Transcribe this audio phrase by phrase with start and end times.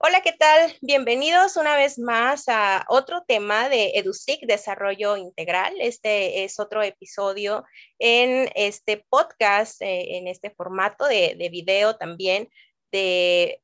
[0.00, 0.76] Hola, ¿qué tal?
[0.80, 5.74] Bienvenidos una vez más a otro tema de EduSIC, Desarrollo Integral.
[5.80, 7.64] Este es otro episodio
[7.98, 12.48] en este podcast, eh, en este formato de, video también
[12.92, 13.60] de,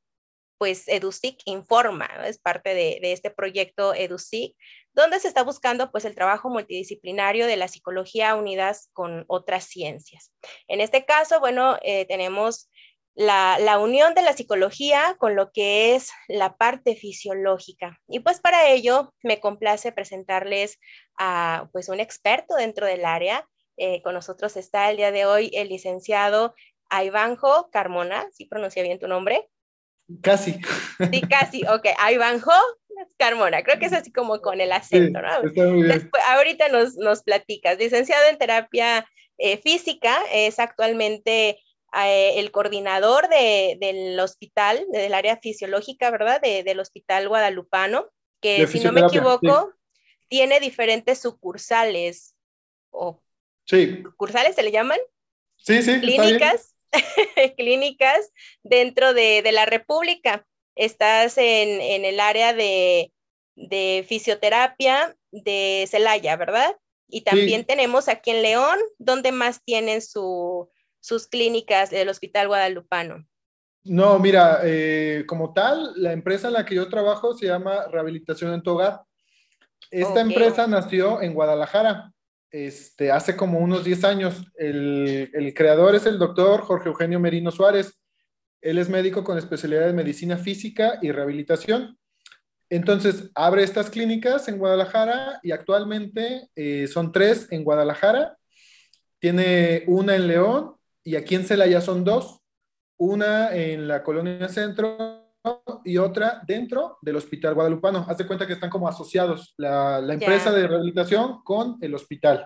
[0.57, 4.57] pues, EduSIC Informa, es parte de, este proyecto EduSIC,
[4.93, 10.33] donde se está buscando, pues, el trabajo multidisciplinario de la psicología unidas con otras ciencias.
[10.67, 12.69] En este caso, bueno, eh, tenemos
[13.15, 17.99] la, unión de la psicología con lo que es la parte fisiológica.
[18.07, 20.79] Y pues para ello me complace presentarles
[21.17, 23.47] a pues un experto dentro del área.
[23.77, 26.55] Eh, con nosotros está el día de hoy el licenciado
[26.89, 29.49] Aivanjo Carmona, ¿sí pronuncia bien tu nombre?
[30.21, 30.59] Casi.
[31.11, 31.87] Sí, casi, ok.
[31.97, 32.51] Aivanjo
[33.17, 35.41] Carmona, creo que es así como con el acento, ¿no?
[35.41, 37.77] Después, ahorita nos, nos platicas.
[37.77, 39.05] Licenciado en terapia
[39.37, 41.59] eh, física, es actualmente
[42.03, 46.41] el coordinador del hospital, del área fisiológica, ¿verdad?
[46.41, 48.09] del hospital guadalupano,
[48.41, 49.73] que si no me equivoco,
[50.27, 52.35] tiene diferentes sucursales.
[52.91, 53.21] O
[53.65, 54.01] sí.
[54.03, 54.99] ¿Sucursales se le llaman?
[55.57, 55.99] Sí, sí.
[55.99, 56.75] Clínicas,
[57.57, 58.31] clínicas
[58.63, 60.45] dentro de, la República.
[60.75, 63.11] Estás en, el área de,
[64.07, 66.75] fisioterapia de Celaya, ¿verdad?
[67.07, 70.69] Y también tenemos aquí en León, donde más tienen su,
[71.05, 73.27] sus clínicas del Hospital Guadalupano?
[73.83, 78.53] No, mira, eh, como tal, la empresa en la que yo trabajo se llama Rehabilitación
[78.53, 79.01] en tu Hogar.
[79.91, 82.11] Esta empresa nació en Guadalajara
[82.49, 84.43] este, hace como unos 10 años.
[84.57, 87.93] El, el, creador es el doctor Jorge Eugenio Merino Suárez.
[88.59, 91.99] Él es médico con especialidad en medicina física y rehabilitación.
[92.67, 98.35] Entonces, abre estas clínicas en Guadalajara y actualmente eh, son tres en Guadalajara.
[99.19, 100.75] Tiene una en León
[101.05, 102.41] y aquí en Celaya son dos,
[102.99, 105.23] una en la colonia centro
[105.83, 108.03] y otra dentro del Hospital Guadalupano.
[108.09, 112.43] Haz de cuenta que están como asociados la, empresa de rehabilitación con el hospital.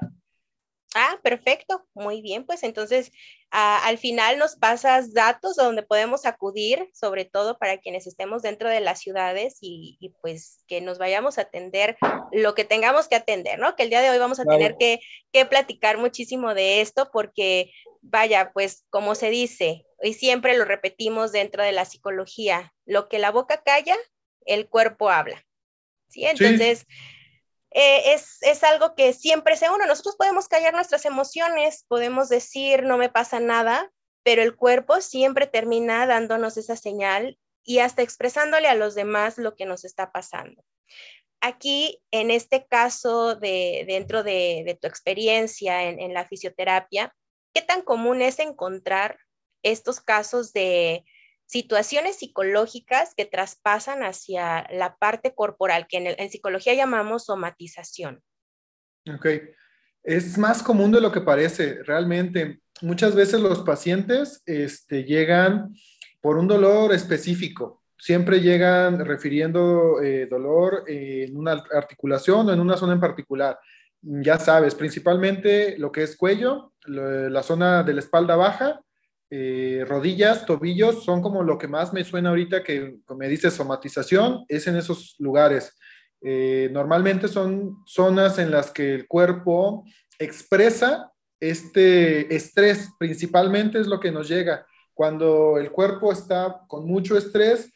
[0.95, 3.11] Ah, perfecto, muy bien, pues entonces
[3.51, 8.79] al final nos pasas datos donde podemos acudir, sobre todo para quienes estemos dentro de
[8.79, 11.95] las ciudades y, pues que nos vayamos a atender
[12.31, 13.75] lo que tengamos que atender, ¿no?
[13.75, 15.00] Que el día de hoy vamos a tener que,
[15.31, 17.71] que platicar muchísimo de esto porque
[18.01, 23.19] vaya, pues como se dice, y siempre lo repetimos dentro de la psicología, lo que
[23.19, 23.95] la boca calla,
[24.45, 25.45] el cuerpo habla.
[26.07, 26.25] ¿Sí?
[26.25, 26.88] Entonces,
[27.72, 29.85] eh, es, algo que siempre se uno.
[29.85, 33.91] Nosotros podemos callar nuestras emociones, podemos decir no me pasa nada,
[34.24, 39.56] pero el cuerpo siempre termina dándonos esa señal y hasta expresándole a los demás lo
[39.56, 40.63] que nos está pasando.
[41.41, 47.16] Aquí, en este caso, de, dentro de, tu experiencia en la fisioterapia,
[47.53, 49.19] ¿qué tan común es encontrar
[49.63, 51.06] estos casos de
[51.49, 58.21] situaciones psicológicas que traspasan hacia la parte corporal, que en, psicología llamamos somatización?
[59.11, 59.25] Ok,
[60.03, 62.61] es más común de lo que parece, realmente.
[62.81, 65.73] Muchas veces los pacientes este, llegan
[66.21, 72.77] por un dolor específico, siempre llegan refiriendo eh, dolor en una articulación o en una
[72.77, 73.59] zona en particular
[74.01, 78.81] ya sabes, principalmente lo que es cuello, la zona de la espalda baja,
[79.29, 84.45] eh, rodillas, tobillos, son como lo que más me suena ahorita que me dice somatización,
[84.47, 85.78] es en esos lugares.
[86.22, 89.85] Eh, normalmente son zonas en las que el cuerpo
[90.18, 94.66] expresa este estrés, principalmente es lo que nos llega.
[94.94, 97.72] Cuando el cuerpo está con mucho estrés,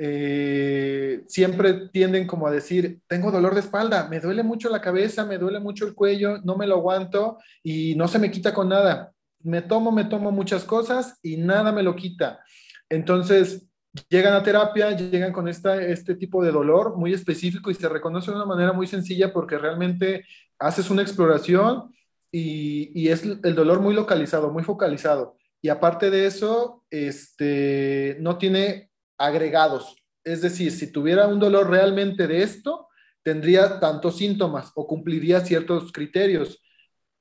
[0.00, 5.24] eh, siempre tienden como a decir, tengo dolor de espalda, me duele mucho la cabeza,
[5.24, 8.68] me duele mucho el cuello, no me lo aguanto y no se me quita con
[8.68, 9.12] nada.
[9.40, 12.40] Me tomo, me tomo muchas cosas y nada me lo quita.
[12.88, 13.68] Entonces,
[14.08, 18.30] llegan a terapia, llegan con esta, este tipo de dolor muy específico y se reconoce
[18.30, 20.24] de una manera muy sencilla porque realmente
[20.58, 21.94] haces una exploración
[22.30, 25.36] y, y es el dolor muy localizado, muy focalizado.
[25.60, 29.96] Y aparte de eso, este, no tiene agregados.
[30.24, 32.88] Es decir, si tuviera un dolor realmente de esto,
[33.22, 36.62] tendría tantos síntomas o cumpliría ciertos criterios,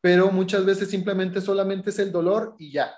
[0.08, 2.96] pero muchas veces simplemente solamente es el dolor y ya.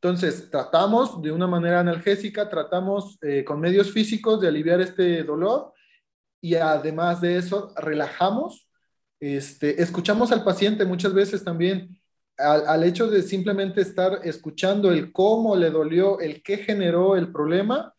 [0.00, 5.72] Entonces, tratamos de una manera analgésica, tratamos eh, con medios físicos de aliviar este dolor
[6.40, 8.68] y además de eso, relajamos,
[9.18, 12.00] este, escuchamos al paciente muchas veces también.
[12.38, 17.32] Al, al, hecho de simplemente estar escuchando el cómo le dolió, el qué generó el
[17.32, 17.92] problema,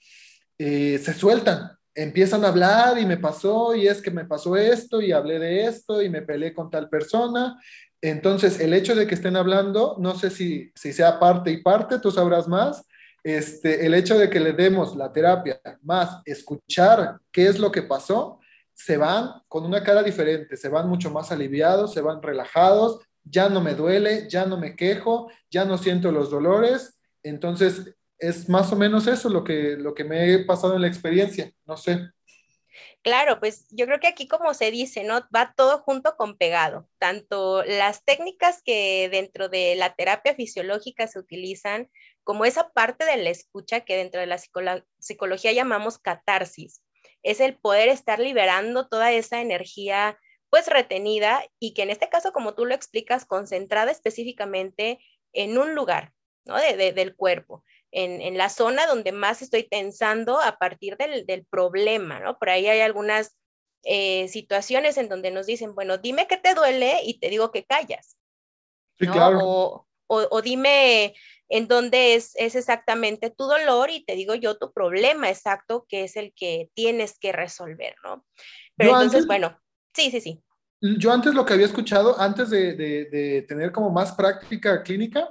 [0.57, 5.01] eh, se sueltan, empiezan a hablar y me pasó y es que me pasó esto
[5.01, 7.59] y hablé de esto y me peleé con tal persona.
[8.09, 12.11] Entonces, el hecho de que estén hablando, no sé si, sea parte y parte, tú
[12.11, 12.85] sabrás más,
[13.23, 17.81] este, el hecho de que le demos la terapia más escuchar qué es lo que
[17.81, 18.39] pasó,
[18.75, 23.49] se van con una cara diferente, se van mucho más aliviados, se van relajados, ya
[23.49, 26.99] no me duele, ya no me quejo, ya no siento los dolores.
[27.23, 30.87] Entonces, es más o menos eso lo que, lo que me he pasado en la
[30.87, 32.11] experiencia, no sé.
[33.05, 35.21] Claro, pues yo creo que aquí como se dice, ¿no?
[35.33, 36.89] Va todo junto con pegado.
[36.97, 41.91] Tanto las técnicas que dentro de la terapia fisiológica se utilizan,
[42.23, 44.39] como esa parte de la escucha que dentro de la
[44.97, 46.81] psicología llamamos catarsis.
[47.21, 50.17] Es el poder estar liberando toda esa energía
[50.49, 54.97] pues retenida y que en este caso, como tú lo explicas, concentrada específicamente
[55.31, 56.13] en un lugar,
[56.43, 56.55] ¿no?
[56.57, 57.63] del cuerpo
[57.95, 62.37] en, la zona donde más estoy tensando a partir del, problema, ¿no?
[62.37, 63.35] Por ahí hay algunas
[63.83, 67.63] eh, situaciones en donde nos dicen, bueno, dime qué te duele y te digo que
[67.63, 68.17] callas.
[68.99, 69.39] Sí, claro.
[69.41, 71.15] O, o, dime
[71.47, 76.03] en dónde es, es exactamente tu dolor y te digo yo tu problema exacto, que
[76.03, 78.25] es el que tienes que resolver, ¿no?
[78.75, 79.57] Pero entonces, bueno,
[79.95, 80.43] sí, sí, sí.
[80.81, 85.29] Yo antes lo que había escuchado, antes de, de, de tener como más práctica clínica,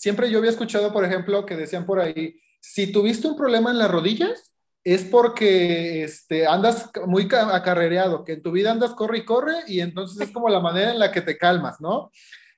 [0.00, 3.76] Siempre yo había escuchado, por ejemplo, que decían por ahí, si tuviste un problema en
[3.76, 4.50] las rodillas,
[4.82, 9.80] es porque este, andas muy acarrereado, que en tu vida andas corre y corre y
[9.80, 12.10] entonces es como la manera en la que te calmas, ¿no?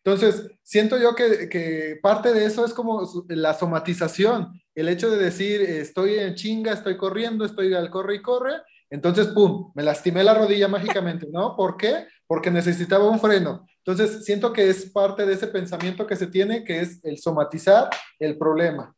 [0.05, 5.23] Entonces, siento yo que, que, parte de eso es como la somatización, el hecho de
[5.23, 8.55] decir, estoy en chinga, estoy corriendo, estoy al corre y corre,
[8.93, 11.57] entonces, ¡pum!, me lastimé la rodilla mágicamente, ¿no?
[11.57, 12.09] ¿Por qué?
[12.27, 13.67] Porque necesitaba un freno.
[13.79, 17.89] Entonces, siento que es parte de ese pensamiento que se tiene, que es el somatizar
[18.19, 18.95] el problema.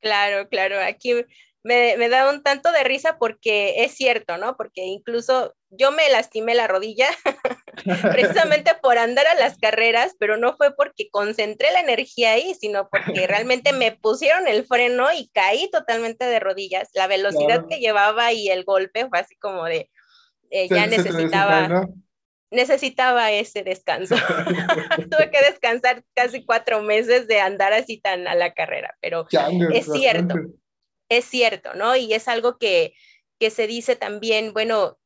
[0.00, 0.76] Claro, claro.
[0.80, 1.14] Aquí
[1.64, 4.56] me, da un tanto de risa porque es cierto, ¿no?
[4.56, 7.08] Porque incluso yo me lastimé la rodilla
[8.12, 12.88] precisamente por andar a las carreras, pero no fue porque concentré la energía ahí, sino
[12.88, 16.88] porque realmente me pusieron el freno y caí totalmente de rodillas.
[16.94, 19.90] La velocidad que llevaba y el golpe fue así como de,
[20.50, 21.86] eh, ya necesitaba
[22.50, 24.14] necesitaba ese descanso.
[25.10, 29.26] Tuve que descansar casi cuatro meses de andar así tan a la carrera, pero
[29.72, 30.34] es cierto,
[31.08, 31.96] es cierto, ¿no?
[31.96, 32.94] Y es algo que,
[33.38, 34.98] que se dice también, bueno,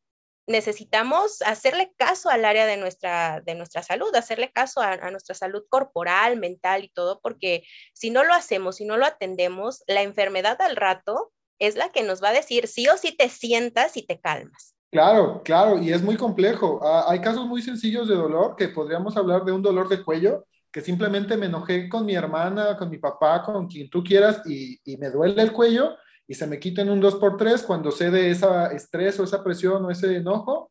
[0.53, 5.65] necesitamos hacerle caso al área de nuestra, de nuestra salud, hacerle caso a, nuestra salud
[5.69, 10.61] corporal, mental y todo, porque si no lo hacemos, si no lo atendemos, la enfermedad
[10.63, 14.07] al rato es la que nos va a decir sí o sí te sientas y
[14.07, 14.77] te calmas.
[14.93, 16.81] Claro, claro, y es muy complejo.
[16.83, 20.45] Ah, hay casos muy sencillos de dolor que podríamos hablar de un dolor de cuello,
[20.71, 24.79] que simplemente me enojé con mi hermana, con mi papá, con quien tú quieras, y,
[24.99, 25.97] me duele el cuello
[26.27, 29.91] y se me quita en un 2x3 cuando cede esa estrés o esa presión o
[29.91, 30.71] ese enojo,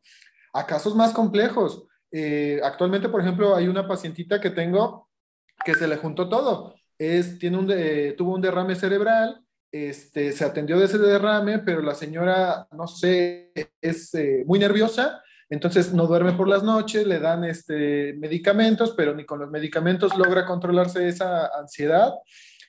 [0.52, 1.86] a casos más complejos.
[2.10, 5.08] Eh, actualmente, por ejemplo, hay una pacientita que tengo
[5.64, 6.74] que se le juntó todo.
[6.98, 7.66] Es, tiene un
[8.16, 13.52] tuvo un derrame cerebral, este, se atendió de ese derrame, pero la señora, no sé,
[13.80, 19.14] es eh, muy nerviosa, entonces no duerme por las noches, le dan este, medicamentos, pero
[19.14, 22.12] ni con los medicamentos logra controlarse esa ansiedad.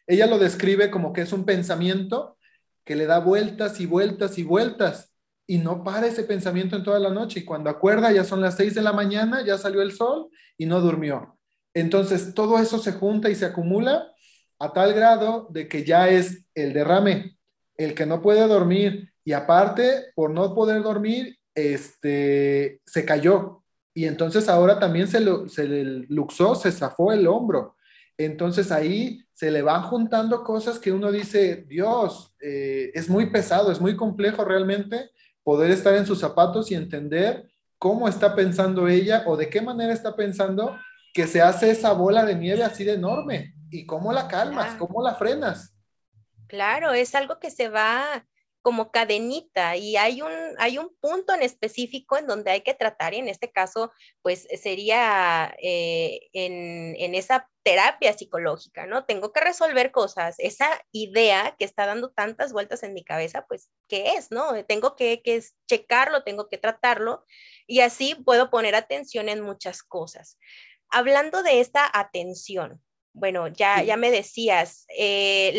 [0.08, 2.38] Ella lo describe como que es un pensamiento
[2.84, 5.14] que le da vueltas y vueltas y vueltas
[5.46, 7.42] y no para ese pensamiento en toda la noche.
[7.42, 10.66] Y cuando acuerda, ya son las seis de la mañana, ya salió el sol y
[10.66, 11.38] no durmió.
[11.74, 14.12] Entonces todo eso se junta y se acumula
[14.60, 17.38] a tal grado de que ya es el derrame,
[17.76, 23.64] el que no puede dormir y aparte, por no poder dormir, este, se cayó
[23.94, 27.76] y entonces ahora también se, se le luxó, se zafó el hombro.
[28.18, 33.72] Entonces ahí se le van juntando cosas que uno dice, Dios, eh, es muy pesado,
[33.72, 35.10] es muy complejo realmente
[35.44, 39.92] poder estar en sus zapatos y entender cómo está pensando ella o de qué manera
[39.92, 40.78] está pensando
[41.14, 43.54] que se hace esa bola de nieve así de enorme.
[43.70, 44.76] ¿Y cómo la calmas?
[44.76, 45.76] ¿Cómo la frenas?
[46.48, 48.26] Claro, es algo que se va
[48.64, 53.14] como cadenita y hay un, hay un punto en específico en donde hay que tratar
[53.14, 53.92] y en este caso
[54.22, 59.04] pues sería eh, en, en, esa terapia psicológica, ¿no?
[59.04, 63.70] Tengo que resolver cosas, esa idea que está dando tantas vueltas en mi cabeza, pues,
[63.90, 64.64] ¿qué es, no?
[64.66, 67.26] Tengo que, que checarlo, tengo que tratarlo
[67.68, 70.40] y así puedo poner atención en muchas cosas.
[70.90, 72.82] Hablando de esta atención,
[73.14, 75.54] bueno, ya, ya me decías, eh,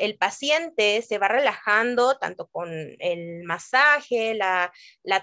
[0.00, 4.70] el paciente se va relajando tanto con el masaje, la,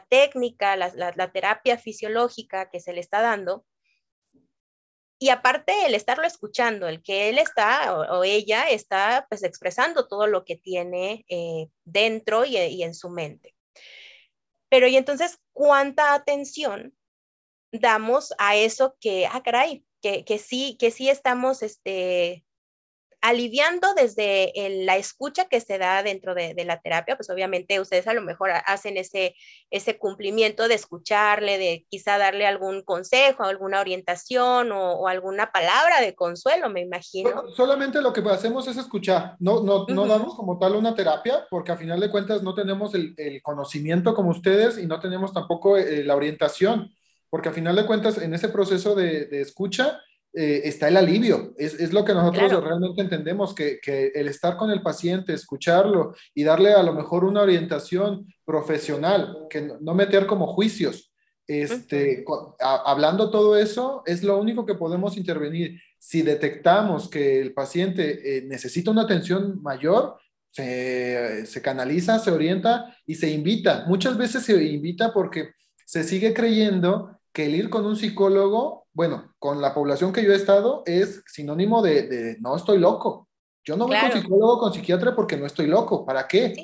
[0.09, 3.63] técnica, la, terapia fisiológica que se le está dando.
[5.19, 10.27] Y aparte el estarlo escuchando, el que él está o, ella está pues expresando todo
[10.27, 13.55] lo que tiene eh, dentro y, y en su mente.
[14.69, 16.93] Pero y entonces, ¿cuánta atención
[17.71, 19.86] damos a eso que, ah, caray,
[20.25, 22.45] que, sí, que sí estamos este,
[23.21, 24.53] aliviando desde
[24.85, 28.51] la escucha que se da dentro de, la terapia, pues obviamente ustedes a lo mejor
[28.65, 29.35] hacen ese,
[29.71, 36.15] ese cumplimiento de escucharle, de quizá darle algún consejo, alguna orientación o, alguna palabra de
[36.15, 37.43] consuelo, me imagino.
[37.55, 41.71] Solamente lo que hacemos es escuchar, no, no, no damos como tal una terapia, porque
[41.71, 46.03] a final de cuentas no tenemos el, conocimiento como ustedes y no tenemos tampoco eh,
[46.03, 46.93] la orientación,
[47.29, 49.99] porque a final de cuentas en ese proceso de, de escucha,
[50.39, 51.55] eh, está el alivio.
[51.57, 56.13] Es, es lo que nosotros realmente entendemos, que, que, el estar con el paciente, escucharlo
[56.35, 61.11] y darle a lo mejor una orientación profesional, que no, meter como juicios.
[61.47, 62.23] Este,
[62.59, 65.81] hablando todo eso, es lo único que podemos intervenir.
[65.97, 70.17] Si detectamos que el paciente eh, necesita una atención mayor,
[70.51, 73.85] se, se canaliza, se orienta y se invita.
[73.87, 75.51] Muchas veces se invita porque
[75.83, 80.31] se sigue creyendo que el ir con un psicólogo, bueno, con la población que yo
[80.31, 83.29] he estado, es sinónimo de, no estoy loco.
[83.63, 86.03] Yo no voy con psicólogo, con psiquiatra porque no estoy loco.
[86.03, 86.55] ¿Para qué?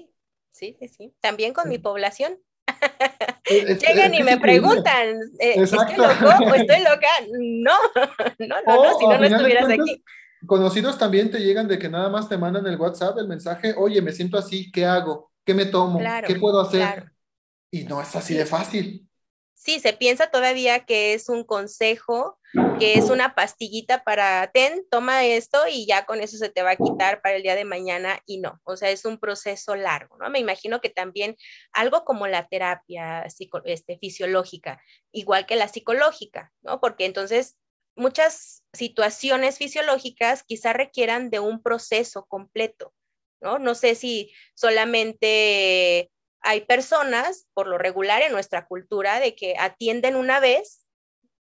[0.52, 1.14] Sí, sí, sí.
[1.22, 2.40] También con mi población.
[3.48, 7.08] Llegan y me preguntan, eh, ¿estoy loco o estoy loca?
[7.40, 7.78] No,
[8.40, 10.04] no, no, no si no, no estuvieras aquí.
[10.48, 14.02] Conocidos también te llegan de que nada más te mandan el WhatsApp, el mensaje, oye,
[14.02, 15.32] me siento así, ¿qué hago?
[15.46, 16.02] ¿Qué me tomo?
[16.26, 17.12] ¿Qué puedo hacer?
[17.70, 19.08] Y no es así de fácil
[19.64, 22.38] sí, se piensa todavía que es un consejo,
[22.80, 26.72] que es una pastillita para, ten, toma esto y ya con eso se te va
[26.72, 30.18] a quitar para el día de mañana y no, o sea, es un proceso largo,
[30.18, 30.30] ¿no?
[30.30, 31.38] Me imagino que también
[31.72, 33.26] algo como la terapia
[33.66, 36.82] este, fisiológica, igual que la psicológica, ¿no?
[36.82, 37.58] Porque entonces
[37.96, 42.94] muchas situaciones fisiológicas quizá requieran de un proceso completo,
[43.42, 43.60] ¿no?
[43.60, 46.12] No sé si solamente
[46.44, 50.86] hay personas, por lo regular en nuestra cultura, de que atienden una vez,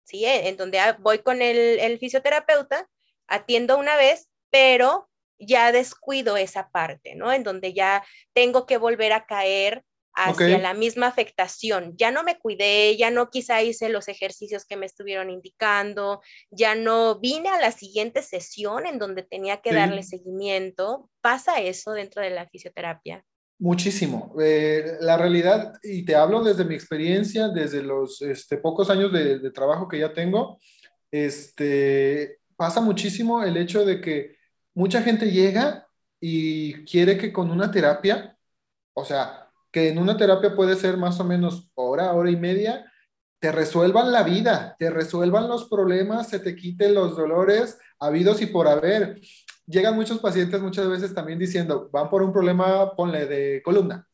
[0.03, 0.25] ¿sí?
[0.25, 2.87] En donde voy con el, fisioterapeuta,
[3.27, 7.33] atiendo una vez, pero ya descuido esa parte, ¿no?
[7.33, 11.93] En donde ya tengo que volver a caer hacia la misma afectación.
[11.97, 16.73] Ya no me cuidé, ya no quizá hice los ejercicios que me estuvieron indicando, ya
[16.75, 21.09] no vine a la siguiente sesión en donde tenía que darle seguimiento.
[21.19, 23.25] ¿Pasa eso dentro de la fisioterapia?
[23.57, 24.35] Muchísimo.
[24.41, 29.49] Eh, la realidad, y te hablo desde mi experiencia, desde los este, pocos años de,
[29.51, 30.59] trabajo que ya tengo,
[31.09, 34.37] este, pasa muchísimo el hecho de que
[34.73, 35.87] mucha gente llega
[36.19, 38.37] y quiere que con una terapia,
[38.93, 42.91] o sea, que en una terapia puede ser más o menos hora, hora y media,
[43.39, 48.47] te resuelvan la vida, te resuelvan los problemas, se te quiten los dolores habidos y
[48.47, 49.21] por haber
[49.67, 54.07] llegan muchos pacientes muchas veces también diciendo, van por un problema, ponle, de columna.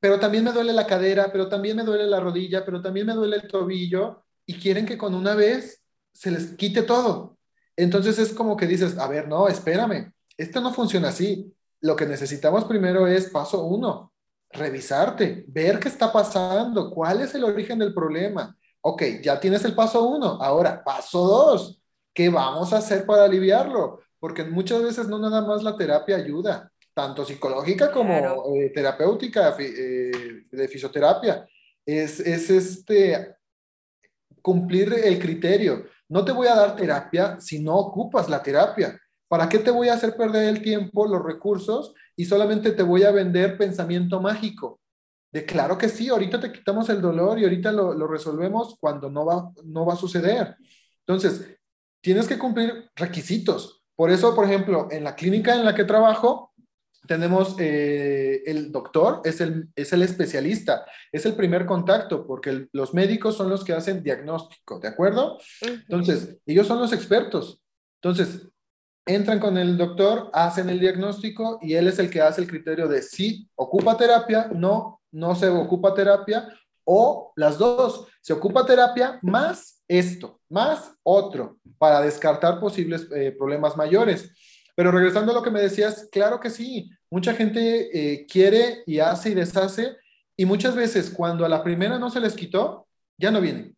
[0.00, 3.14] Pero también me duele la cadera, pero también me duele la rodilla, pero también me
[3.14, 5.82] duele el tobillo y quieren que con una vez
[6.12, 7.38] se les quite todo.
[7.76, 11.52] Entonces es como que dices, a ver, no, espérame, esto no funciona así.
[11.80, 14.12] Lo que necesitamos primero es paso uno,
[14.50, 18.56] revisarte, ver qué está pasando, cuál es el origen del problema.
[18.80, 21.80] Ok, ya tienes el paso uno, ahora paso dos,
[22.12, 24.00] ¿qué vamos a hacer para aliviarlo?
[24.24, 30.46] Porque muchas veces no nada más la terapia ayuda, tanto psicológica como eh, terapéutica, eh,
[30.50, 31.46] de fisioterapia.
[31.84, 33.36] Es, es este,
[34.40, 35.84] cumplir el criterio.
[36.08, 38.98] No te voy a dar terapia si no ocupas la terapia.
[39.28, 43.02] ¿Para qué te voy a hacer perder el tiempo, los recursos y solamente te voy
[43.02, 44.80] a vender pensamiento mágico?
[45.30, 49.10] De claro que sí, ahorita te quitamos el dolor y ahorita lo, lo resolvemos cuando
[49.10, 50.56] no va, no va a suceder.
[51.00, 51.46] Entonces,
[52.00, 53.83] tienes que cumplir requisitos.
[53.96, 56.52] Por eso, por ejemplo, en la clínica en la que trabajo,
[57.06, 62.94] tenemos eh, el doctor, es el, es el especialista, es el primer contacto, porque los
[62.94, 65.38] médicos son los que hacen diagnóstico, ¿de acuerdo?
[65.60, 67.60] Entonces, ellos son los expertos.
[68.02, 68.48] Entonces,
[69.06, 72.88] entran con el doctor, hacen el diagnóstico y él es el que hace el criterio
[72.88, 76.48] de si ocupa terapia, no, no se ocupa terapia,
[76.84, 83.76] o las dos, se ocupa terapia más esto, más otro, para descartar posibles eh, problemas
[83.76, 84.30] mayores.
[84.74, 88.98] Pero regresando a lo que me decías, claro que sí, mucha gente eh, quiere y
[88.98, 89.96] hace y deshace,
[90.36, 93.76] y muchas veces cuando a la primera no se les quitó, ya no vienen.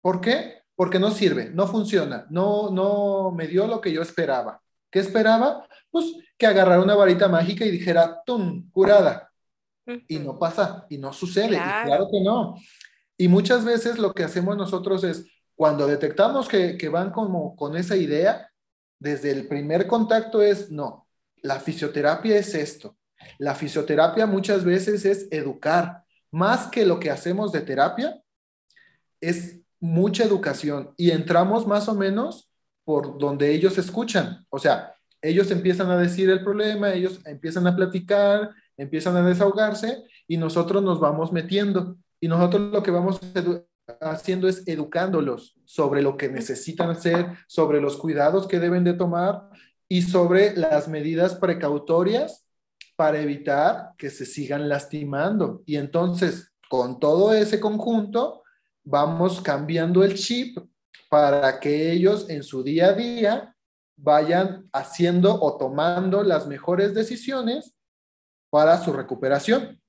[0.00, 0.62] ¿Por qué?
[0.74, 4.60] Porque no sirve, no funciona, no, no me dio lo que yo esperaba.
[4.90, 5.66] ¿Qué esperaba?
[5.90, 8.68] Pues que agarrara una varita mágica y dijera, ¡tum!
[8.70, 9.30] curada.
[10.08, 12.56] Y no pasa, y no sucede, claro que no.
[13.16, 15.26] Y muchas veces lo que hacemos nosotros es,
[15.62, 18.50] cuando detectamos que, van como con esa idea,
[18.98, 21.06] desde el primer contacto es, no,
[21.40, 22.96] la fisioterapia es esto.
[23.38, 26.02] La fisioterapia muchas veces es educar,
[26.32, 28.20] más que lo que hacemos de terapia,
[29.20, 32.50] es mucha educación y entramos más o menos
[32.82, 34.44] por donde ellos escuchan.
[34.50, 40.02] O sea, ellos empiezan a decir el problema, ellos empiezan a platicar, empiezan a desahogarse
[40.26, 41.98] y nosotros nos vamos metiendo.
[42.18, 43.20] Y nosotros lo que vamos
[44.00, 49.48] haciendo es educándolos sobre lo que necesitan hacer, sobre los cuidados que deben de tomar
[49.88, 52.46] y sobre las medidas precautorias
[52.96, 55.62] para evitar que se sigan lastimando.
[55.66, 58.42] Y entonces, con todo ese conjunto,
[58.84, 60.58] vamos cambiando el chip
[61.08, 63.56] para que ellos en su día a día
[63.96, 67.74] vayan haciendo o tomando las mejores decisiones
[68.50, 69.81] para su recuperación.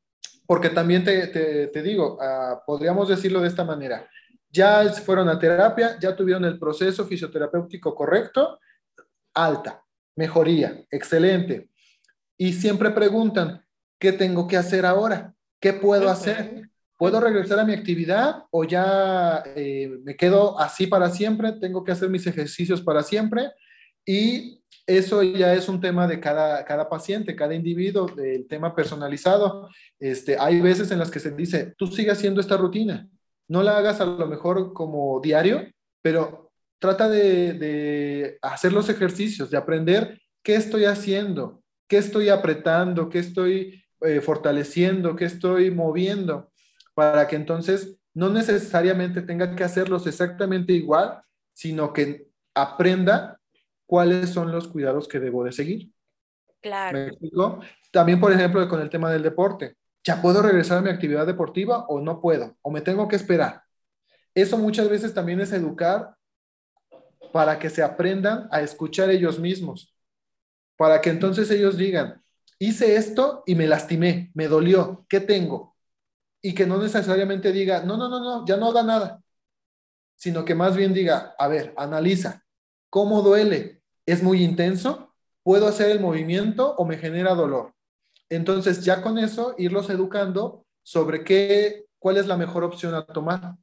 [0.46, 4.08] Porque también te, digo, ah, podríamos decirlo de esta manera,
[4.50, 8.60] ya fueron a terapia, ya tuvieron el proceso fisioterapéutico correcto,
[9.34, 9.84] alta,
[10.16, 11.70] mejoría, excelente.
[12.38, 13.66] Y siempre preguntan,
[14.00, 15.34] ¿qué tengo que hacer ahora?
[15.60, 16.70] ¿Qué puedo hacer?
[16.98, 21.54] ¿Puedo regresar a mi actividad o ya eh, me quedo así para siempre?
[21.54, 23.52] ¿Tengo que hacer mis ejercicios para siempre?
[24.06, 29.70] Y eso ya es un tema de cada, cada paciente, cada individuo, del tema personalizado.
[30.00, 33.08] Este, hay veces en las que se dice, tú sigue haciendo esta rutina,
[33.48, 35.66] no la hagas a lo mejor como diario,
[36.02, 43.20] pero trata de, hacer los ejercicios, de aprender qué estoy haciendo, qué estoy apretando, qué
[43.20, 46.52] estoy eh, fortaleciendo, qué estoy moviendo,
[46.94, 51.22] para que entonces no necesariamente tenga que hacerlos exactamente igual,
[51.54, 53.40] sino que aprenda
[53.86, 55.92] cuáles son los cuidados que debo de seguir.
[56.62, 56.98] Claro.
[56.98, 57.60] ¿Me explico?
[57.92, 59.76] También, por ejemplo, con el tema del deporte.
[60.04, 62.58] ¿Ya puedo regresar a mi actividad deportiva o no puedo?
[62.62, 63.64] ¿O me tengo que esperar?
[64.36, 66.16] Eso muchas veces también es educar
[67.32, 69.96] para que se aprendan a escuchar ellos mismos.
[70.76, 72.22] Para que entonces ellos digan,
[72.60, 75.76] hice esto y me lastimé, me dolió, ¿qué tengo?
[76.42, 79.24] Y que no necesariamente diga, no, no, no, no, ya no haga nada,
[80.16, 82.43] sino que más bien diga, a ver, analiza,
[82.94, 83.82] ¿cómo duele?
[84.06, 87.74] es muy intenso, puedo hacer el movimiento o me genera dolor.
[88.30, 93.56] Entonces, ya con eso, irlos educando sobre qué, cuál es la mejor opción a tomar.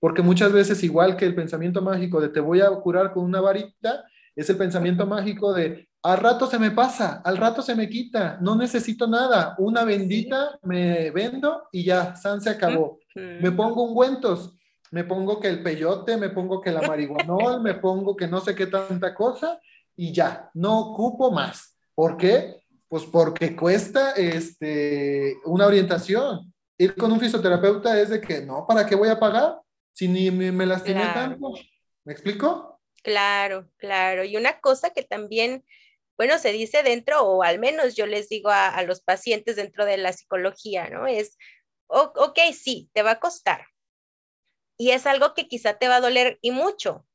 [0.00, 3.40] Porque muchas veces, igual que el pensamiento mágico de te voy a curar con una
[3.40, 7.88] varita, es el pensamiento mágico de al rato se me pasa, al rato se me
[7.88, 13.00] quita, no necesito nada, una bendita me vendo y ya, San se acabó.
[13.14, 14.54] Me pongo ungüentos,
[14.90, 18.54] me pongo que el peyote, me pongo que la marihuanol, me pongo que no sé
[18.54, 19.60] qué tanta cosa
[19.96, 21.76] y ya, no ocupo más.
[21.94, 22.62] ¿Por qué?
[22.88, 26.52] Pues porque cuesta este, una orientación.
[26.78, 29.58] Ir con un fisioterapeuta es de que, no, ¿para qué voy a pagar?
[29.92, 31.52] Si ni me, me lastimé tanto.
[32.04, 32.80] ¿Me explico?
[33.02, 34.24] Claro, claro.
[34.24, 35.64] Y una cosa que también,
[36.16, 39.96] bueno, se dice dentro, o al menos yo les digo a, los pacientes dentro de
[39.96, 41.06] la psicología, ¿no?
[41.06, 41.36] Es,
[41.88, 43.66] ok, sí, te va a costar.
[44.78, 47.06] Y es algo que quizá te va a doler y mucho,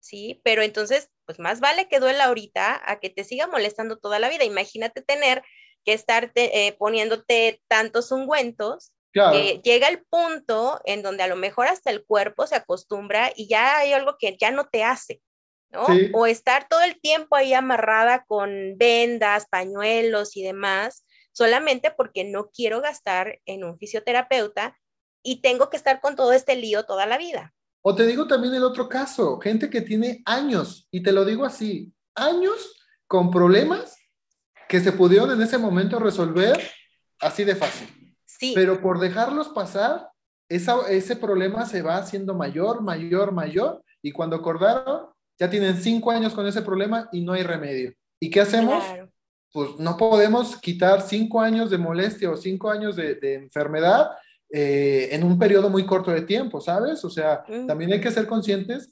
[0.00, 0.40] ¿sí?
[0.44, 4.28] Pero entonces pues más vale que duela ahorita a que te siga molestando toda la
[4.28, 4.44] vida.
[4.44, 5.42] Imagínate tener
[5.84, 8.92] que estar eh, poniéndote tantos ungüentos
[9.32, 13.48] que llega el punto en donde a lo mejor hasta el cuerpo se acostumbra y
[13.48, 15.22] ya hay algo que ya no te hace,
[15.70, 15.86] ¿no?
[16.12, 22.50] O estar todo el tiempo ahí amarrada con vendas, pañuelos y demás, solamente porque no
[22.50, 24.78] quiero gastar en un fisioterapeuta
[25.26, 27.52] y tengo que estar con todo este lío toda la vida.
[27.82, 31.44] O te digo también el otro caso, gente que tiene años, y te lo digo
[31.44, 32.76] así, años
[33.08, 33.96] con problemas
[34.68, 36.60] que se pudieron en ese momento resolver
[37.20, 38.16] así de fácil.
[38.24, 38.52] Sí.
[38.54, 40.08] Pero por dejarlos pasar,
[40.48, 45.08] ese problema se va haciendo mayor, mayor, mayor, y cuando acordaron,
[45.38, 47.92] ya tienen cinco años con ese problema y no hay remedio.
[48.20, 48.84] ¿Y qué hacemos?
[49.52, 54.10] Pues no podemos quitar cinco años de molestia o cinco años de, de enfermedad
[54.58, 57.04] eh, en un periodo muy corto de tiempo, ¿sabes?
[57.04, 57.66] O sea, mm.
[57.66, 58.90] también hay que ser conscientes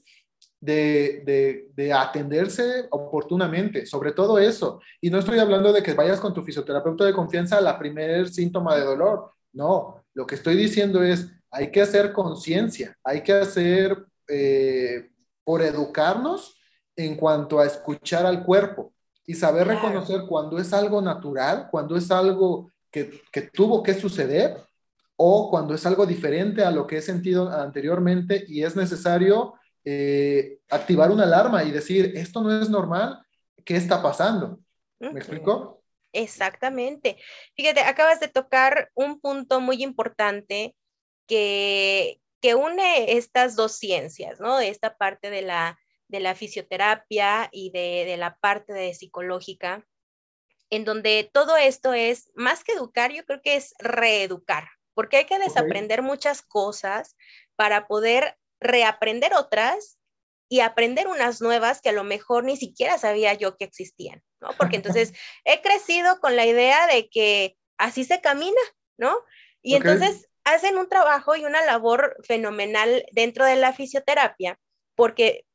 [0.60, 4.82] de, de, atenderse oportunamente, sobre todo eso.
[5.00, 8.28] Y no estoy hablando de que vayas con tu fisioterapeuta de confianza a la primer
[8.28, 9.32] síntoma de dolor.
[9.54, 15.12] No, lo que estoy diciendo es, hay que hacer conciencia, hay que hacer eh,
[15.44, 16.60] por educarnos
[16.94, 18.92] en cuanto a escuchar al cuerpo
[19.24, 24.58] y saber reconocer cuando es algo natural, cuando es algo que, que tuvo que suceder
[25.16, 30.58] o cuando es algo diferente a lo que he sentido anteriormente y es necesario eh,
[30.70, 33.24] activar una alarma y decir, esto no es normal,
[33.64, 34.60] ¿qué está pasando?
[34.98, 35.82] ¿Me explico?
[36.12, 37.18] Exactamente.
[37.56, 40.74] Fíjate, acabas de tocar un punto muy importante
[41.26, 44.60] que, que une estas dos ciencias, ¿no?
[44.60, 49.84] Esta parte de la, de la fisioterapia y de, de la parte de psicológica,
[50.70, 55.24] en donde todo esto es, más que educar, yo creo que es reeducar, porque hay
[55.26, 57.16] que desaprender muchas cosas
[57.56, 59.98] para poder reaprender otras
[60.48, 64.50] y aprender unas nuevas que a lo mejor ni siquiera sabía yo que existían, ¿no?
[64.58, 65.12] Porque entonces
[65.44, 68.60] he crecido con la idea de que así se camina,
[68.96, 69.16] ¿no?
[69.62, 74.58] Y entonces hacen un trabajo y una labor fenomenal dentro de la fisioterapia,
[74.94, 75.46] porque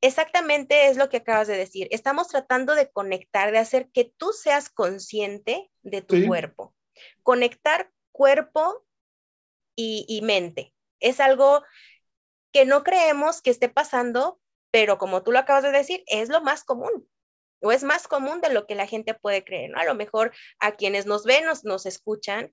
[0.00, 1.88] exactamente es lo que acabas de decir.
[1.90, 6.74] Estamos tratando de conectar, de hacer que tú seas consciente de tu cuerpo.
[7.22, 8.86] Conectar cuerpo
[9.76, 10.72] y, y mente.
[11.00, 11.62] Es algo
[12.52, 16.40] que no creemos que esté pasando, pero como tú lo acabas de decir, es lo
[16.40, 17.08] más común
[17.60, 19.78] o es más común de lo que la gente puede creer, ¿no?
[19.78, 22.52] A lo mejor a quienes nos ven, nos, nos escuchan,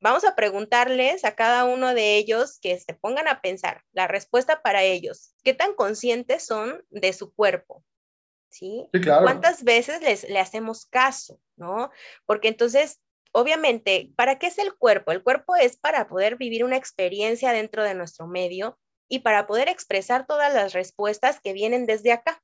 [0.00, 4.60] Vamos a preguntarles a cada uno de ellos que se pongan a pensar la respuesta
[4.60, 5.34] para ellos.
[5.42, 7.82] ¿Qué tan conscientes son de su cuerpo?
[8.48, 8.88] ¿Sí?
[9.02, 9.24] claro.
[9.24, 11.40] ¿Cuántas veces les, le hacemos caso?
[11.56, 11.90] ¿No?
[12.26, 13.00] Porque entonces,
[13.36, 15.12] obviamente, ¿para qué es el cuerpo?
[15.12, 18.78] El cuerpo es para poder vivir una experiencia dentro de nuestro medio
[19.10, 22.42] y para poder expresar todas las respuestas que vienen desde acá.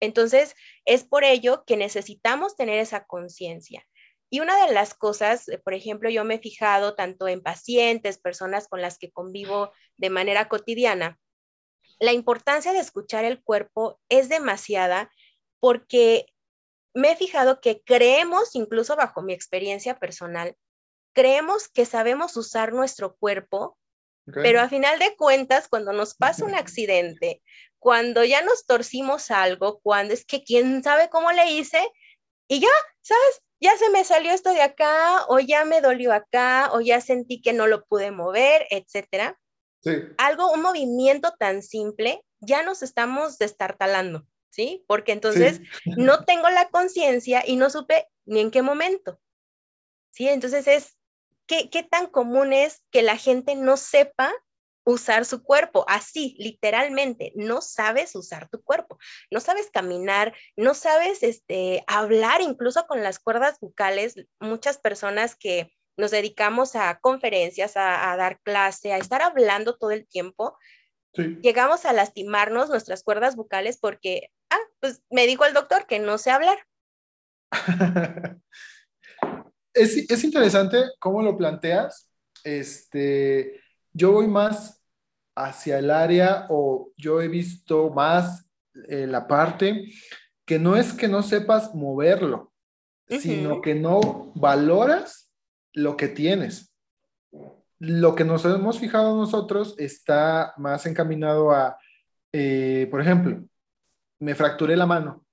[0.00, 3.86] Entonces, es por ello que necesitamos tener esa conciencia.
[4.28, 8.18] Y una de las cosas, eh, por ejemplo, yo me he fijado tanto en pacientes,
[8.18, 11.18] personas con las que convivo de manera cotidiana,
[11.98, 15.10] la importancia de escuchar el cuerpo es demasiada
[15.60, 16.26] porque
[16.94, 20.56] me he fijado que creemos, incluso bajo mi experiencia personal,
[21.12, 23.76] creemos que sabemos usar nuestro cuerpo,
[24.26, 27.42] pero a final de cuentas, cuando nos pasa un accidente,
[27.78, 31.86] cuando ya nos torcimos algo, cuando es que quién sabe cómo le hice,
[32.48, 32.68] y ya,
[33.02, 33.42] ¿sabes?
[33.60, 37.40] ya se me salió esto de acá, o ya me dolió acá, o ya sentí
[37.40, 39.38] que no lo pude mover, etcétera.
[39.82, 39.92] Sí.
[40.18, 44.84] Algo, un movimiento tan simple, ya nos estamos destartalando, ¿sí?
[44.86, 45.60] Porque entonces
[45.98, 49.20] no tengo la conciencia y no supe ni en qué momento,
[50.10, 50.28] ¿sí?
[50.28, 50.96] Entonces es,
[51.46, 54.32] ¿qué, ¿qué tan común es que la gente no sepa
[54.84, 58.98] usar su cuerpo, así, literalmente, no sabes usar tu cuerpo,
[59.30, 64.14] no sabes caminar, no sabes este, hablar incluso con las cuerdas bucales.
[64.40, 70.06] Muchas personas que nos dedicamos a conferencias, a, dar clase, a estar hablando todo el
[70.06, 70.56] tiempo,
[71.14, 76.18] llegamos a lastimarnos nuestras cuerdas bucales porque, ah, pues me dijo el doctor que no
[76.18, 76.58] sé hablar.
[79.74, 82.10] es, es interesante cómo lo planteas.
[82.42, 83.60] Este,
[83.92, 84.82] yo voy más
[85.36, 88.46] hacia el área o yo he visto más
[88.88, 89.88] eh, la parte
[90.44, 92.52] que no es que no sepas moverlo,
[93.08, 95.30] sino que no valoras
[95.72, 96.74] lo que tienes.
[97.78, 101.78] Lo que nos hemos fijado nosotros está más encaminado a,
[102.32, 103.44] eh, por ejemplo,
[104.20, 105.24] me fracturé la mano,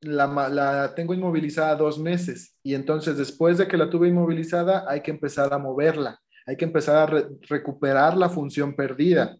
[0.00, 5.10] la, tengo inmovilizada dos meses y entonces después de que la tuve inmovilizada hay que
[5.10, 9.36] empezar a moverla hay que empezar a recuperar la función perdida.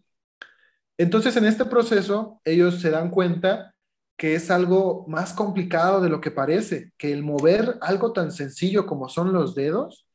[0.97, 3.73] Entonces, en este proceso, ellos se dan cuenta
[4.17, 8.85] que es algo más complicado de lo que parece, que el mover algo tan sencillo
[8.85, 10.07] como son los dedos,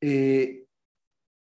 [0.00, 0.64] eh,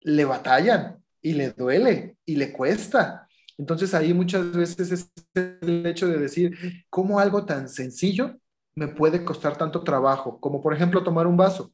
[0.01, 3.27] le batallan y le duele y le cuesta.
[3.63, 6.59] Entonces ahí muchas veces es el hecho de decir,
[6.91, 8.35] ¿cómo algo tan sencillo
[8.75, 10.41] me puede costar tanto trabajo?
[10.41, 11.73] Como por ejemplo tomar un vaso.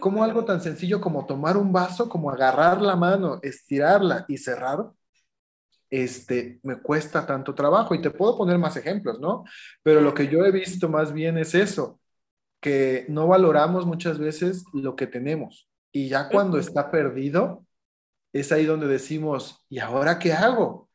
[0.00, 4.90] ¿Cómo algo tan sencillo como tomar un vaso, como agarrar la mano, estirarla y cerrar,
[5.88, 7.94] este, me cuesta tanto trabajo?
[7.94, 9.44] Y te puedo poner más ejemplos, ¿no?
[9.84, 12.00] Pero lo que yo he visto más bien es eso,
[12.60, 15.68] que no valoramos muchas veces lo que tenemos.
[15.92, 17.64] Y ya cuando está perdido,
[18.32, 20.87] es ahí donde decimos, ¿y ahora qué hago?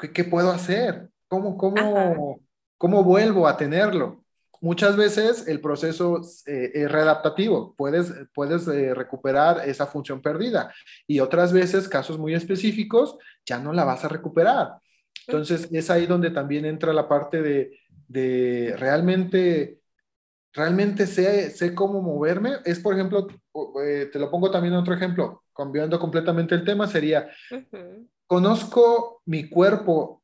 [0.00, 1.08] ¿Qué, puedo hacer?
[1.28, 2.40] ¿Cómo, cómo,
[2.76, 4.24] ¿Cómo vuelvo a tenerlo?
[4.62, 10.72] Muchas veces el proceso eh, es readaptativo, puedes, puedes eh, recuperar esa función perdida
[11.06, 14.74] y otras veces, casos muy específicos, ya no la vas a recuperar.
[15.26, 19.78] Entonces es ahí donde también entra la parte de, realmente,
[20.52, 22.56] realmente sé, sé, cómo moverme.
[22.64, 23.28] Es, por ejemplo,
[23.82, 27.30] eh, te lo pongo también otro ejemplo, cambiando completamente el tema, sería,
[28.30, 30.22] conozco mi cuerpo,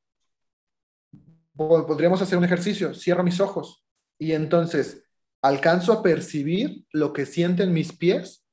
[1.56, 3.84] podríamos hacer un ejercicio, cierro mis ojos
[4.16, 5.02] y entonces
[5.42, 8.46] alcanzo a percibir lo que sienten mis pies,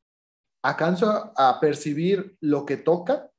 [0.63, 3.29] alcanzo a percibir lo que toca,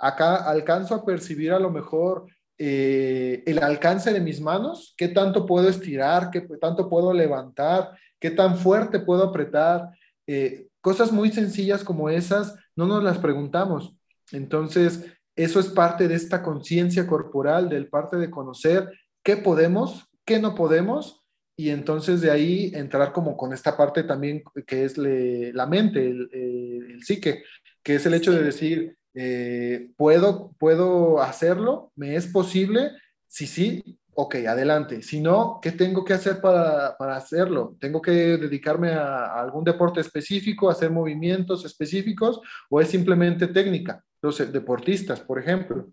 [0.00, 2.26] acá alcanzo a percibir a lo mejor
[2.58, 8.32] eh, el alcance de mis manos, qué tanto puedo estirar, qué tanto puedo levantar, qué
[8.32, 9.90] tan fuerte puedo apretar.
[10.26, 13.94] Eh, cosas muy sencillas como esas no nos las preguntamos.
[14.32, 18.90] Entonces, eso es parte de esta conciencia corporal, del parte de conocer
[19.22, 21.24] qué podemos, qué no podemos
[21.56, 27.00] y entonces de ahí entrar como con esta parte también que es la mente, el,
[27.02, 27.42] psique,
[27.82, 32.90] que es el hecho de decir, eh, puedo, puedo hacerlo, me es posible,
[33.28, 35.02] Si sí, ok, adelante.
[35.02, 37.76] Si no, ¿qué tengo que hacer para, para hacerlo?
[37.80, 44.04] ¿Tengo que dedicarme a, a, algún deporte específico, hacer movimientos específicos o es simplemente técnica?
[44.24, 45.90] Los deportistas, por ejemplo.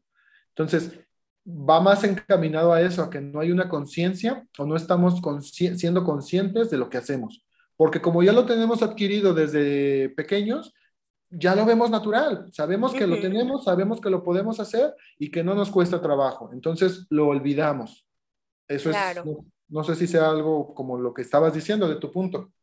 [0.55, 0.97] Entonces,
[1.45, 5.77] va más encaminado a eso, a que no hay una conciencia o no estamos consci
[5.77, 7.45] siendo conscientes de lo que hacemos.
[7.75, 10.73] Porque como ya lo tenemos adquirido desde pequeños,
[11.29, 15.43] ya lo vemos natural, sabemos que lo tenemos, sabemos que lo podemos hacer y que
[15.43, 18.07] no nos cuesta trabajo, entonces lo olvidamos.
[18.65, 18.97] Eso es,
[19.67, 22.53] no, sé si sea algo como lo que estabas diciendo de tu punto.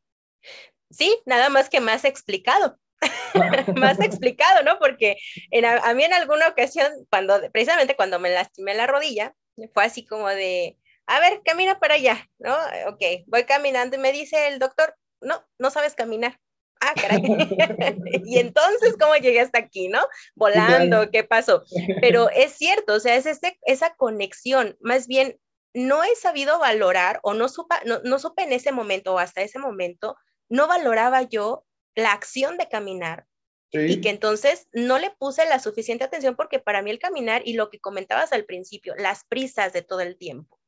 [0.90, 2.78] Sí, nada más que más explicado.
[3.76, 4.78] más explicado, ¿no?
[4.78, 5.16] Porque
[5.50, 9.34] en, a, mí en alguna ocasión, cuando, precisamente cuando me lastimé la rodilla,
[9.72, 12.54] fue así como de, a ver, camina para allá, ¿no?
[12.86, 16.38] Ok, voy caminando y me dice el doctor, no, no sabes caminar.
[16.80, 17.20] Ah, caray.
[18.24, 20.00] y entonces, ¿cómo llegué hasta aquí, no?
[20.36, 21.64] Volando, ¿qué pasó?
[22.00, 24.76] Pero es cierto, o sea, es este, esa conexión.
[24.80, 25.38] Más bien,
[25.74, 29.42] no he sabido valorar o no, supa, no, no supe en ese momento o hasta
[29.42, 30.16] ese momento,
[30.48, 31.64] no valoraba yo
[31.98, 33.26] la acción de caminar.
[33.70, 37.52] Y que entonces no le puse la suficiente atención porque para mí el caminar y
[37.52, 40.58] lo que comentabas al principio, las prisas de todo el tiempo.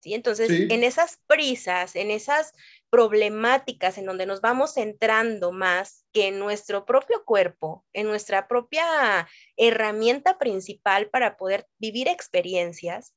[0.00, 0.14] ¿sí?
[0.14, 2.52] Entonces, en esas prisas, en esas
[2.88, 9.28] problemáticas en donde nos vamos centrando más que en nuestro propio cuerpo, en nuestra propia
[9.58, 13.14] herramienta principal para poder vivir experiencias,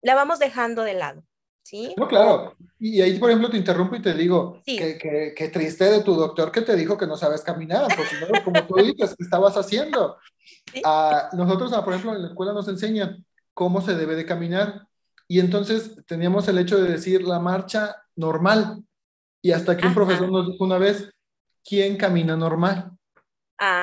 [0.00, 1.26] la vamos dejando de lado.
[1.62, 1.94] ¿Sí?
[1.96, 2.56] No, claro.
[2.78, 6.50] Y ahí, por ejemplo, te interrumpo y te digo que, que, triste de tu doctor
[6.50, 8.08] que te dijo que no sabes caminar, pues
[8.44, 10.16] como tú dices, ¿qué estabas haciendo?
[10.84, 14.86] A nosotros, por ejemplo, en la escuela nos enseñan cómo se debe de caminar.
[15.28, 18.82] Y entonces teníamos el hecho de decir la marcha normal.
[19.42, 21.10] Y hasta que un profesor nos dijo una vez,
[21.64, 22.90] ¿quién camina normal?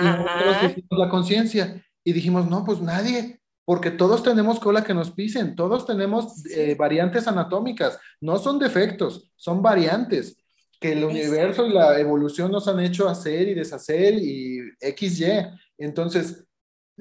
[0.02, 3.37] Y nosotros hicimos la conciencia y dijimos, no, pues nadie,
[3.68, 9.30] porque todos tenemos cola que nos pisen, todos tenemos eh, variantes anatómicas, no son defectos,
[9.36, 10.38] son variantes
[10.80, 15.50] que el universo y la evolución nos han hecho hacer y deshacer y XY.
[15.78, 16.46] Entonces,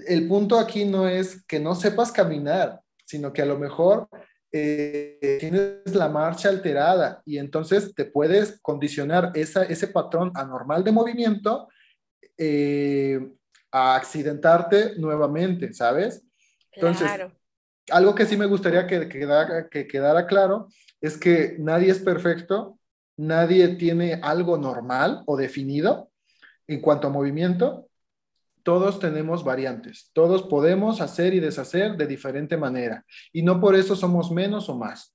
[0.08, 4.08] el punto aquí no es que no sepas caminar, sino que a lo mejor
[4.50, 10.90] eh, tienes la marcha alterada y entonces te puedes condicionar esa, ese patrón anormal de
[10.90, 11.68] movimiento
[12.36, 13.20] eh,
[13.70, 16.25] a accidentarte nuevamente, ¿sabes?
[16.76, 17.10] Entonces,
[17.90, 20.68] algo que sí me gustaría que quedara, que quedara claro
[21.00, 22.78] es que nadie es perfecto,
[23.16, 26.10] nadie tiene algo normal o definido
[26.66, 27.88] en cuanto a movimiento,
[28.62, 33.94] todos tenemos variantes, todos podemos hacer y deshacer de diferente manera y no por eso
[33.94, 35.14] somos menos o más.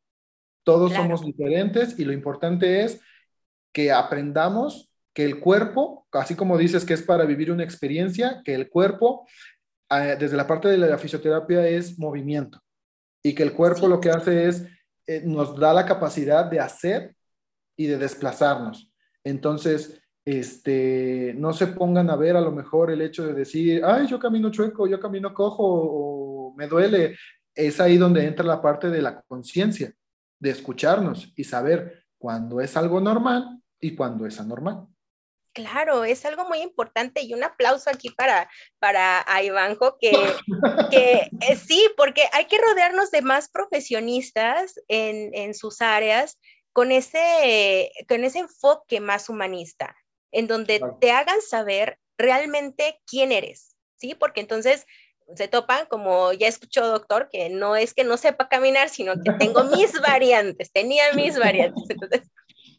[0.63, 3.01] Todos somos diferentes y lo importante es
[3.73, 8.53] que aprendamos que el cuerpo, así como dices que es para vivir una experiencia, que
[8.53, 9.27] el cuerpo,
[9.91, 12.61] desde la parte de la fisioterapia, es movimiento
[13.23, 14.65] y que el cuerpo lo que hace es,
[15.07, 17.15] eh, nos da la capacidad de hacer
[17.75, 18.91] y de desplazarnos.
[19.23, 24.07] Entonces, este, no se pongan a ver a lo mejor el hecho de decir, ay,
[24.07, 27.15] yo camino chueco, yo camino cojo o me duele.
[27.53, 29.93] Es ahí donde entra la parte de la conciencia,
[30.39, 34.87] de escucharnos y saber cuándo es algo normal y cuándo es anormal.
[35.53, 40.11] Claro, es algo muy importante y un aplauso aquí para, para Ivanjo, que,
[40.89, 46.39] que eh, sí, porque hay que rodearnos de más profesionistas en, en sus áreas
[46.73, 49.95] con ese, con ese enfoque más humanista
[50.31, 54.15] en donde te hagan saber realmente quién eres, ¿sí?
[54.15, 54.85] Porque entonces
[55.35, 59.31] se topan, como ya escuchó doctor, que no es que no sepa caminar, sino que
[59.33, 62.29] tengo mis variantes, tenía mis variantes, entonces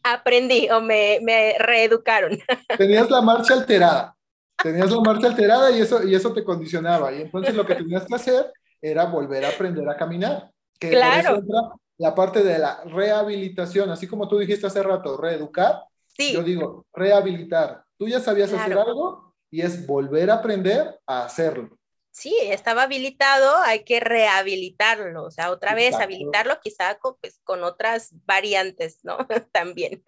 [0.03, 2.37] aprendí o me, me reeducaron.
[2.77, 4.15] Tenías la marcha alterada,
[4.61, 8.05] tenías la marcha alterada y eso, y eso te condicionaba, y entonces lo que tenías
[8.05, 11.37] que hacer era volver a aprender a caminar, que claro.
[11.37, 11.61] entra
[11.97, 15.83] la parte de la rehabilitación, así como tú dijiste hace rato, reeducar,
[16.17, 17.83] yo digo, rehabilitar.
[17.97, 21.77] Tú ya sabías hacer algo y es volver a aprender a hacerlo.
[22.13, 27.63] Sí, estaba habilitado, hay que rehabilitarlo, o sea, otra vez habilitarlo quizá con, pues, con
[27.63, 29.17] otras variantes, ¿no?
[29.51, 30.03] también.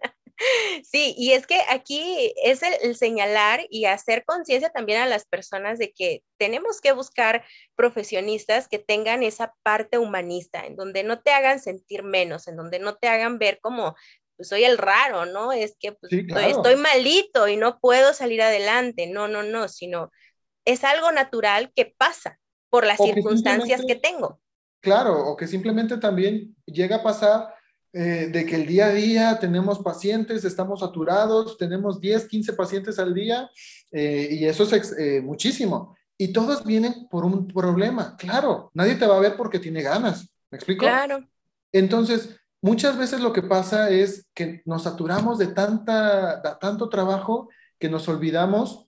[0.84, 5.78] Sí, y es que aquí es el, señalar y hacer conciencia también a las personas
[5.78, 11.32] de que tenemos que buscar profesionistas que tengan esa parte humanista, en donde no te
[11.32, 13.96] hagan sentir menos, en donde no te hagan ver como
[14.36, 15.52] pues soy el raro, ¿no?
[15.52, 19.06] Es que pues, estoy, malito y no puedo salir adelante.
[19.06, 20.12] No, no, no, sino
[20.66, 24.40] es algo natural que pasa por las circunstancias que, tengo.
[24.80, 27.54] Claro, o que simplemente también llega a pasar
[27.92, 32.98] eh, de que el día a día tenemos pacientes, estamos saturados, tenemos 10, 15 pacientes
[32.98, 33.48] al día
[33.92, 35.96] eh, y eso es eh, muchísimo.
[36.18, 40.30] Y todos vienen por un problema, claro, nadie te va a ver porque tiene ganas
[40.50, 40.84] ¿Me explico?
[40.84, 41.26] Claro.
[41.72, 47.48] Entonces, muchas veces lo que pasa es que nos saturamos de, tanta, de tanto trabajo
[47.78, 48.85] que nos olvidamos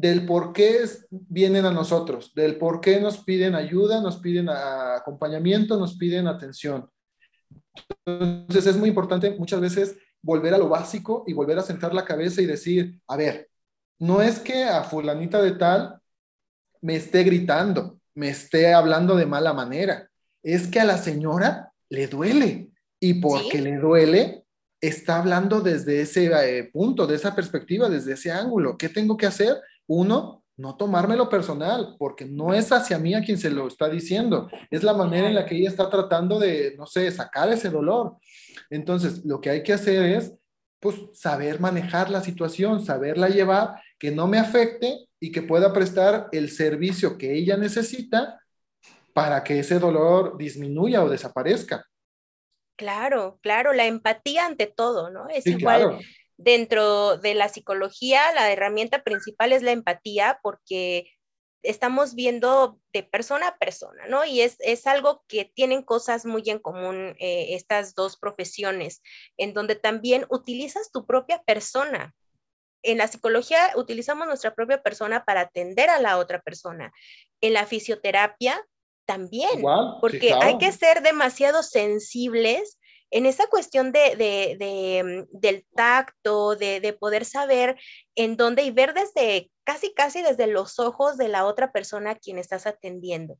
[0.00, 5.78] del por qué vienen a nosotros, del por qué nos piden ayuda, nos piden acompañamiento,
[5.78, 6.88] nos piden atención.
[8.06, 12.06] Entonces es muy importante muchas veces volver a lo básico y volver a sentar la
[12.06, 13.50] cabeza y decir, a ver,
[13.98, 16.00] no es que a fulanita de tal
[16.80, 20.08] me esté gritando, me esté hablando de mala manera,
[20.42, 24.44] es que a la señora le duele y porque le duele,
[24.80, 28.78] está hablando desde ese eh, punto, de esa perspectiva, desde ese ángulo.
[28.78, 29.58] ¿Qué tengo que hacer?
[29.92, 34.48] Uno, no tomármelo personal, porque no es hacia mí a quien se lo está diciendo,
[34.70, 38.16] es la manera en la que ella está tratando de, no sé, sacar ese dolor.
[38.70, 40.32] Entonces, lo que hay que hacer es,
[40.78, 46.28] pues, saber manejar la situación, saberla llevar, que no me afecte y que pueda prestar
[46.30, 48.40] el servicio que ella necesita
[49.12, 51.84] para que ese dolor disminuya o desaparezca.
[52.76, 55.28] Claro, claro, la empatía ante todo, ¿no?
[55.28, 55.98] Es igual
[56.40, 61.12] dentro de la psicología, la herramienta principal es la empatía porque
[61.62, 64.24] estamos viendo de persona a persona, ¿no?
[64.24, 69.02] Y es, algo que tienen cosas muy en común eh, estas dos profesiones,
[69.36, 72.14] en donde también utilizas tu propia persona.
[72.82, 76.90] En la psicología utilizamos nuestra propia persona para atender a la otra persona.
[77.42, 78.64] En la fisioterapia
[79.04, 79.62] también,
[80.00, 82.78] porque hay que ser demasiado sensibles
[83.10, 84.56] en esa cuestión de,
[85.04, 87.78] mm, del tacto, de, poder saber
[88.14, 92.16] en dónde y ver desde casi, casi desde los ojos de la otra persona a
[92.16, 93.38] quien estás atendiendo.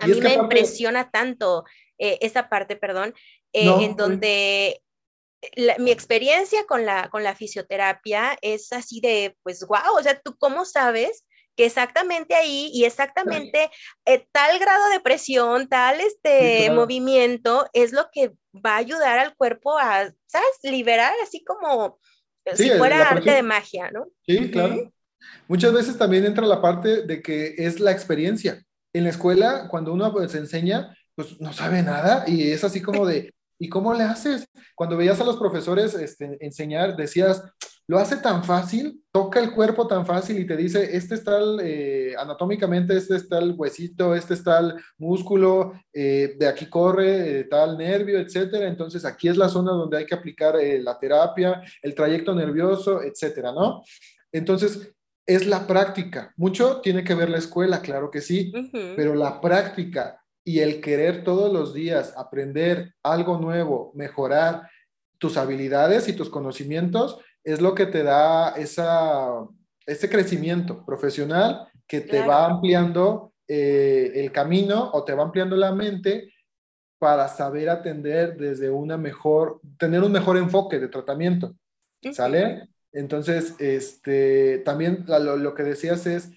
[0.00, 1.64] A mí me impresiona tanto
[1.98, 3.14] eh, esa parte, perdón,
[3.52, 4.82] eh, en donde
[5.78, 10.36] mi experiencia con la, con la fisioterapia es así de, pues, wow, o sea, ¿tú
[10.38, 11.24] cómo sabes
[11.56, 13.70] que exactamente ahí y exactamente
[14.04, 19.34] eh, tal grado de presión, tal este movimiento es lo que va a ayudar al
[19.34, 20.48] cuerpo a, ¿sabes?
[20.62, 21.98] Liberar así como
[22.54, 24.06] si fuera arte de magia, ¿no?
[24.26, 24.92] Sí, claro.
[25.48, 28.62] Muchas veces también entra la parte de que es la experiencia.
[28.92, 33.06] En la escuela, cuando uno pues, enseña, pues no sabe nada y es así como
[33.06, 34.46] de, ¿y cómo le haces?
[34.74, 37.42] Cuando veías a los profesores este, enseñar, decías,
[37.88, 42.14] lo hace tan fácil, toca el cuerpo tan fácil y te dice, este está eh,
[42.18, 47.78] anatómicamente, este está el huesito, este está el músculo, eh, de aquí corre eh, tal
[47.78, 48.66] nervio, etcétera.
[48.66, 53.52] Entonces aquí es la zona donde hay que aplicar la terapia, el trayecto nervioso, etcétera,
[53.52, 53.82] ¿no?
[54.32, 54.92] Entonces,
[55.24, 56.32] es la práctica.
[56.36, 58.52] Mucho tiene que ver la escuela, claro que sí,
[58.94, 64.68] pero la práctica y el querer todos los días aprender algo nuevo, mejorar
[65.18, 69.46] tus habilidades y tus conocimientos, es lo que te da esa,
[69.86, 75.72] ese crecimiento profesional que te va ampliando eh, el camino o te va ampliando la
[75.72, 76.32] mente
[76.98, 81.54] para saber atender desde una mejor, tener un mejor enfoque de tratamiento.
[82.12, 82.68] ¿Sale?
[82.92, 86.30] Entonces, este, también lo, lo, que decías es,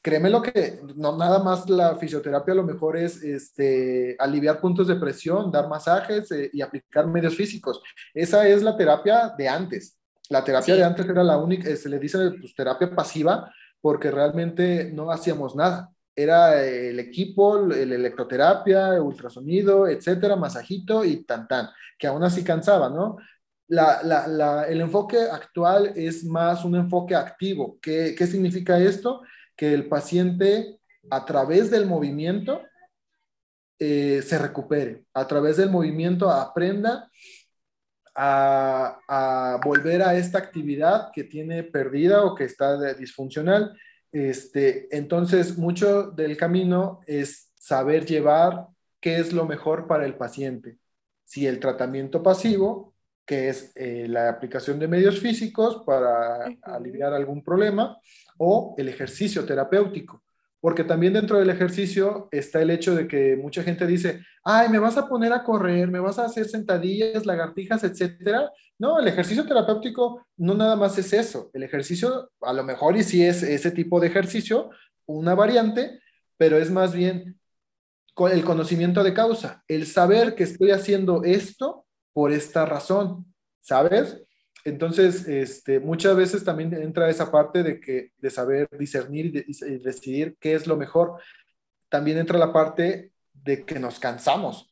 [0.00, 4.96] créeme lo que, no nada más la fisioterapia, lo mejor es este, aliviar puntos de
[4.96, 7.82] presión, dar masajes eh, y aplicar medios físicos.
[8.14, 9.98] Esa es la terapia de antes.
[10.32, 14.10] La terapia de antes era la única, eh, se le dice pues, terapia pasiva porque
[14.10, 15.90] realmente no hacíamos nada.
[16.16, 21.68] Era el equipo, el electroterapia, el ultrasonido, etcétera, masajito y tan tan,
[21.98, 23.18] que aún así cansaba, ¿no?
[23.68, 27.78] La, la, la, el enfoque actual es más un enfoque activo.
[27.82, 29.22] ¿Qué, ¿Qué significa esto?
[29.54, 30.78] Que el paciente
[31.10, 32.62] a través del movimiento
[33.78, 37.10] eh, se recupere, a través del movimiento aprenda
[38.14, 43.76] a, volver a esta actividad que tiene perdida o que está disfuncional.
[44.10, 48.66] Este, entonces, mucho del camino es saber llevar
[49.00, 50.78] qué es lo mejor para el paciente.
[51.24, 52.94] Si el tratamiento pasivo,
[53.24, 57.98] que es eh, la aplicación de medios físicos para aliviar algún problema,
[58.36, 60.21] o el ejercicio terapéutico
[60.62, 64.78] porque también dentro del ejercicio está el hecho de que mucha gente dice, ay, me
[64.78, 68.48] vas a poner a correr, me vas a hacer sentadillas, lagartijas, etcétera.
[68.78, 71.50] No, el ejercicio terapéutico no nada más es eso.
[71.52, 74.70] El ejercicio, a lo mejor y sí es ese tipo de ejercicio,
[75.04, 76.00] una variante,
[76.36, 77.40] pero es más bien
[78.30, 84.22] el conocimiento de causa, el saber que estoy haciendo esto por esta razón, ¿sabes?
[84.64, 90.36] Entonces, este, muchas veces también entra esa parte de, que, de saber discernir y, decidir
[90.38, 91.20] qué es lo mejor.
[91.88, 94.70] También entra la parte de que nos cansamos.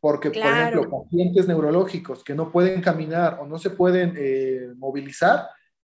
[0.00, 5.48] Porque, por ejemplo, pacientes neurológicos que no pueden caminar o no se pueden eh, movilizar,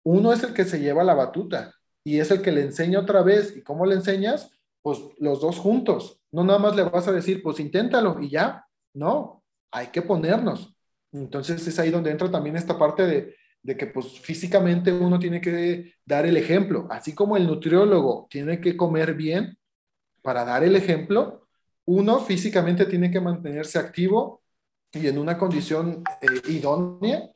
[0.04, 1.74] uno es el que se lleva la batuta
[2.04, 3.56] y es el que le enseña otra vez.
[3.56, 4.52] ¿Y cómo le enseñas?
[4.86, 6.20] pues los dos juntos.
[6.30, 8.68] No nada más le vas a decir, pues inténtalo y ya.
[8.94, 9.42] No,
[9.72, 10.75] hay que ponernos.
[11.12, 15.40] Entonces es ahí donde entra también esta parte de, de que pues físicamente uno tiene
[15.40, 19.58] que dar el ejemplo, así como el nutriólogo tiene que comer bien
[20.22, 21.48] para dar el ejemplo,
[21.86, 24.42] uno físicamente tiene que mantenerse activo
[24.92, 27.30] y en una condición eh, idónea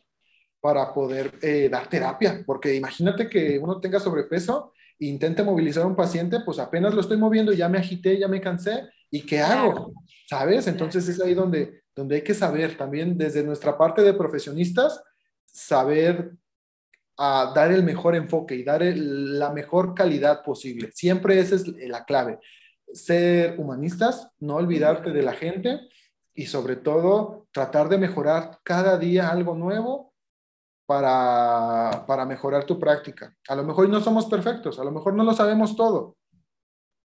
[0.60, 5.86] para poder eh, dar terapia, porque imagínate que uno tenga sobrepeso e intente movilizar a
[5.86, 9.40] un paciente, pues apenas lo estoy moviendo, ya me agité, ya me cansé, ¿y qué
[9.40, 9.92] hago?
[10.28, 10.66] ¿Sabes?
[10.66, 15.03] Entonces es ahí donde, donde hay que saber también desde nuestra parte de profesionistas,
[15.47, 16.32] saber
[17.16, 20.91] a dar el mejor enfoque y dar la mejor calidad posible.
[20.95, 22.38] Siempre esa es la clave.
[22.86, 25.80] Ser humanistas, no olvidarte de la gente
[26.34, 30.14] y sobre todo tratar de mejorar cada día algo nuevo
[30.86, 33.36] para, para mejorar tu práctica.
[33.49, 36.16] A lo mejor no somos perfectos, a lo mejor no lo sabemos todo,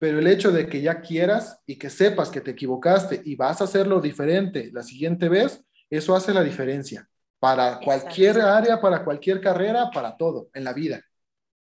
[0.04, 3.62] pero el hecho de que ya quieras y que sepas que te equivocaste y vas
[3.62, 7.08] a hacerlo diferente la siguiente vez, eso hace la diferencia
[7.40, 11.02] para cualquier área, para cualquier carrera, para todo en la vida.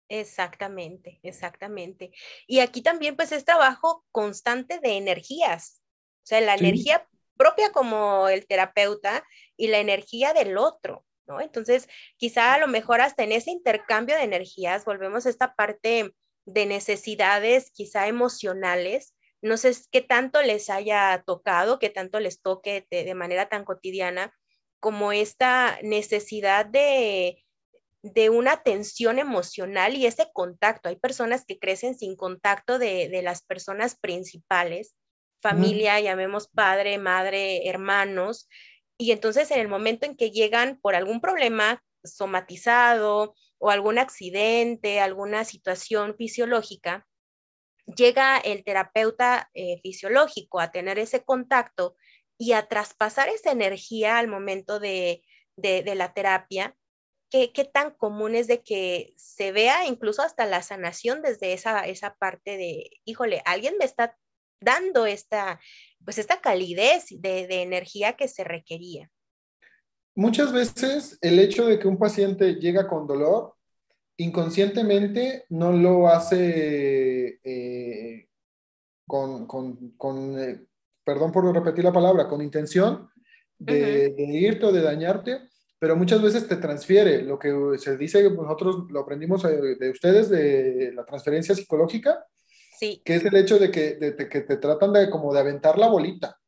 [0.09, 2.13] Exactamente, exactamente.
[2.47, 5.83] Y aquí también pues es trabajo constante de energías,
[6.23, 9.25] o sea, la energía propia como el terapeuta
[9.57, 11.41] y la energía del otro, ¿no?
[11.41, 16.15] Entonces, quizá a lo mejor hasta en ese intercambio de energías volvemos a esta parte
[16.49, 19.15] de necesidades quizá emocionales.
[19.41, 24.35] No sé qué tanto les haya tocado, qué tanto les toque de manera tan cotidiana,
[24.81, 27.45] como esta necesidad de,
[28.03, 30.89] de una atención emocional y ese contacto.
[30.89, 34.95] Hay personas que crecen sin contacto de, las personas principales,
[35.41, 38.49] familia, llamemos padre, madre, hermanos,
[38.97, 45.01] y entonces en el momento en que llegan por algún problema somatizado o algún accidente,
[45.01, 47.07] alguna situación fisiológica,
[47.97, 51.97] llega el terapeuta eh, fisiológico a tener ese contacto
[52.37, 55.23] y a traspasar esa energía al momento de,
[55.57, 56.77] la terapia,
[57.31, 62.15] ¿qué, tan común es de que se vea incluso hasta la sanación desde esa, esa
[62.15, 64.17] parte de, híjole, alguien me está
[64.61, 65.61] dando esta,
[66.05, 69.11] pues esta calidez de, de energía que se requería?
[70.19, 73.55] Muchas veces el hecho de que un paciente llega con dolor,
[74.17, 78.29] inconscientemente no lo hace eh,
[79.07, 80.67] con, con, eh,
[81.05, 83.09] perdón por repetir la palabra, con intención
[83.61, 85.39] de, irte o de dañarte,
[85.79, 87.23] pero muchas veces te transfiere.
[87.23, 92.27] Lo que se dice, nosotros lo aprendimos eh, de, ustedes, de la transferencia psicológica,
[92.81, 93.01] sí.
[93.05, 93.97] que es el hecho de que,
[94.29, 96.41] que te tratan de como de aventar la bolita.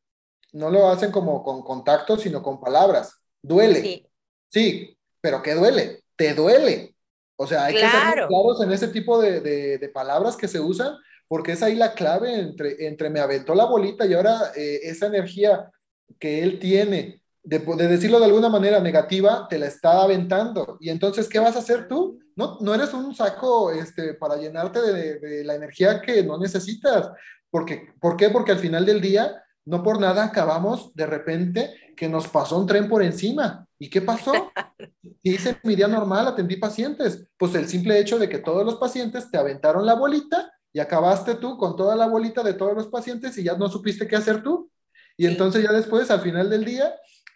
[0.54, 3.19] No lo hacen como con contacto, sino con palabras.
[3.42, 3.80] Duele.
[3.80, 4.06] Sí,
[4.48, 6.02] sí pero ¿qué duele?
[6.16, 6.94] Te duele.
[7.36, 10.96] O sea, hay que ser claros en ese tipo de, de palabras que se usan
[11.30, 15.06] porque es ahí la clave entre, entre me aventó la bolita y ahora eh, esa
[15.06, 15.70] energía
[16.18, 20.76] que él tiene, de, de, decirlo de alguna manera negativa, te la está aventando.
[20.80, 22.18] Y entonces, ¿qué vas a hacer tú?
[22.34, 27.10] No, no eres un saco este, para llenarte de, de la energía que no necesitas.
[27.48, 28.30] Porque, ¿Por qué?
[28.30, 32.66] Porque al final del día, no por nada acabamos de repente que nos pasó un
[32.66, 33.66] tren por encima.
[33.78, 34.32] ¿Y qué pasó?
[35.22, 37.28] Hice mi día normal, atendí pacientes.
[37.36, 41.34] Pues el simple hecho de que todos los pacientes te aventaron la bolita y acabaste
[41.34, 44.42] tú con toda la bolita de todos los pacientes y ya no supiste qué hacer
[44.42, 44.70] tú.
[45.18, 46.90] Y entonces ya después, al final del día,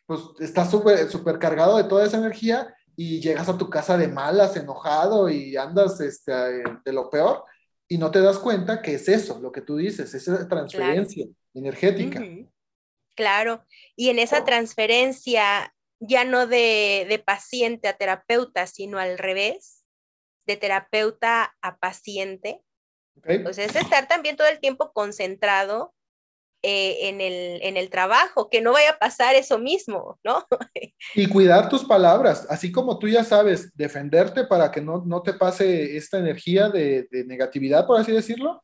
[0.07, 4.09] pues estás súper super cargado de toda esa energía y llegas a tu casa de
[4.09, 7.45] malas, enojado y andas este, de lo peor
[7.87, 12.23] y no te das cuenta que es eso, lo que tú dices, esa transferencia energética.
[13.15, 13.63] Claro,
[13.97, 19.85] y en esa transferencia ya no de, de paciente a terapeuta, sino al revés,
[20.47, 22.63] de terapeuta a paciente,
[23.23, 25.95] entonces, es estar también todo el tiempo concentrado
[26.63, 30.47] eh, en, el, en, el, trabajo, que no vaya a pasar eso mismo, ¿no?
[31.15, 35.35] y cuidar tus palabras, así como tú ya sabes defenderte para que no, no te
[35.35, 38.63] pase esta energía de, de, negatividad, por así decirlo,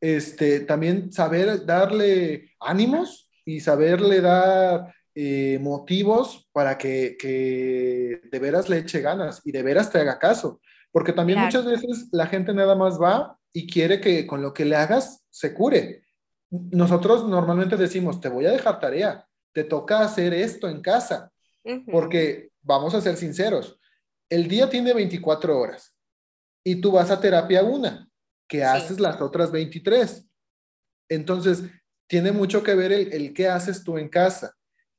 [0.00, 8.68] este, también saber darle ánimos y saberle dar eh, motivos para que, que, de veras
[8.68, 10.60] le eche ganas y de veras te haga caso.
[10.92, 14.64] Porque también muchas veces la gente nada más va y quiere que con lo que
[14.64, 16.02] le hagas se cure.
[16.50, 21.32] Nosotros normalmente decimos, te voy a dejar tarea, te toca hacer esto en casa,
[21.90, 23.78] porque vamos a ser sinceros,
[24.28, 25.96] el día tiene 24 horas
[26.64, 28.08] y tú vas a terapia una,
[28.48, 30.28] que haces las otras 23.
[31.08, 31.64] Entonces,
[32.06, 34.54] tiene mucho que ver el, el qué haces tú en casa.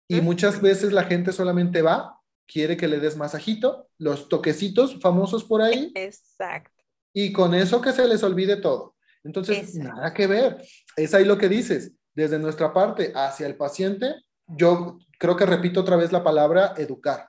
[0.08, 5.43] Y muchas veces la gente solamente va, quiere que le des masajito, los toquecitos famosos
[5.43, 5.91] por ahí.
[5.95, 6.78] Exacto
[7.20, 8.95] y con eso que se les olvide todo.
[9.24, 10.64] Entonces, nada que ver.
[10.95, 11.93] Es ahí lo que dices.
[12.14, 17.28] Desde nuestra parte hacia el paciente, yo creo que repito otra vez la palabra educar.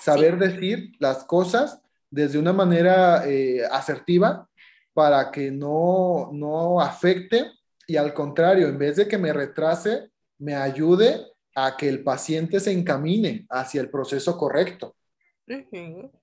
[0.00, 4.48] Saber decir las cosas desde una manera eh, asertiva
[4.92, 7.52] para que no, no afecte
[7.90, 11.26] y al contrario, en vez de que me retrase, me ayude
[11.56, 14.94] a que el paciente se encamine hacia el proceso correcto.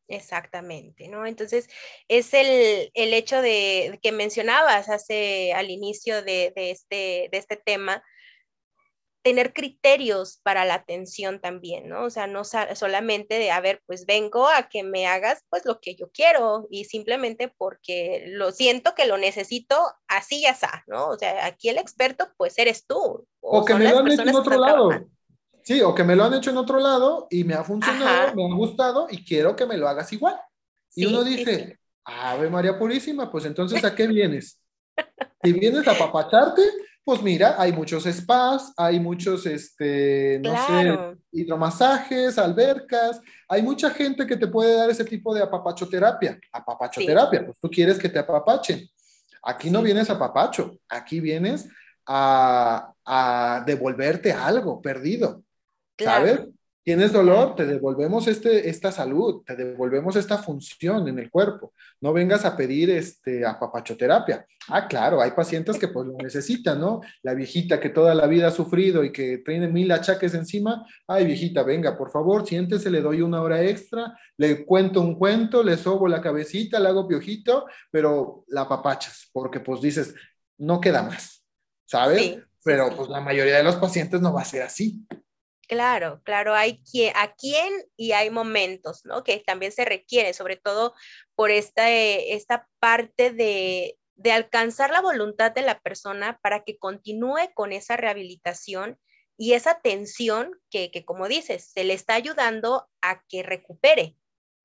[0.08, 1.26] exactamente, ¿no?
[1.26, 1.68] Entonces,
[2.08, 8.02] es el, hecho de que mencionabas hace al inicio de, este, de este tema,
[9.24, 12.06] tener criterios para la atención también, ¿no?
[12.06, 15.80] O sea, no solamente de, a ver, pues vengo a que me hagas pues lo
[15.80, 19.76] que yo quiero y simplemente porque lo siento que lo necesito,
[20.08, 21.10] así ya está, ¿no?
[21.10, 23.28] O sea, aquí el experto pues eres tú.
[23.42, 24.90] O, que me lo han hecho en otro lado.
[25.64, 28.46] Sí, o que me lo han hecho en otro lado y me ha funcionado, me
[28.46, 30.40] ha gustado y quiero que me lo hagas igual.
[30.96, 34.62] Y uno dice, Ave María Purísima, pues entonces ¿a qué vienes?
[35.44, 36.62] Si vienes a papacharte,
[37.08, 44.28] pues mira, hay muchos spas, hay muchos, este, no sé, hidromasajes, albercas, hay mucha gente
[44.28, 46.38] que te puede dar ese tipo de apapachoterapia.
[46.52, 48.86] Apapachoterapia, pues tú quieres que te apapachen.
[49.42, 51.70] Aquí no vienes a papacho, aquí vienes
[52.06, 55.44] a, a devolverte algo perdido,
[55.98, 56.42] ¿sabes?
[56.88, 61.74] Tienes dolor, te devolvemos este, esta salud, te devolvemos esta función en el cuerpo.
[62.00, 64.46] No vengas a pedir este, apapachoterapia.
[64.70, 67.02] Ah, claro, hay pacientes que pues lo necesitan, ¿no?
[67.24, 70.86] La viejita que toda la vida ha sufrido y que tiene mil achaques encima.
[71.06, 75.64] Ay, viejita, venga, por favor, siéntese, le doy una hora extra, le cuento un cuento,
[75.64, 80.16] le sobo la cabecita, le hago piojito, pero la apapachas, porque pues dices,
[80.58, 81.44] no queda más,
[81.84, 82.38] ¿sabes?
[82.64, 85.06] pero pues la mayoría de los pacientes no va a ser así.
[85.68, 89.26] Claro, claro, hay quien, a quién y hay momentos, ¿no?
[89.26, 90.94] Que también se requiere, sobre todo
[91.36, 96.78] por esta, eh, esta parte de, de alcanzar la voluntad de la persona para que
[96.78, 98.98] continúe con esa rehabilitación
[99.38, 104.16] y esa atención que, que, como dices, se le está ayudando a que recupere,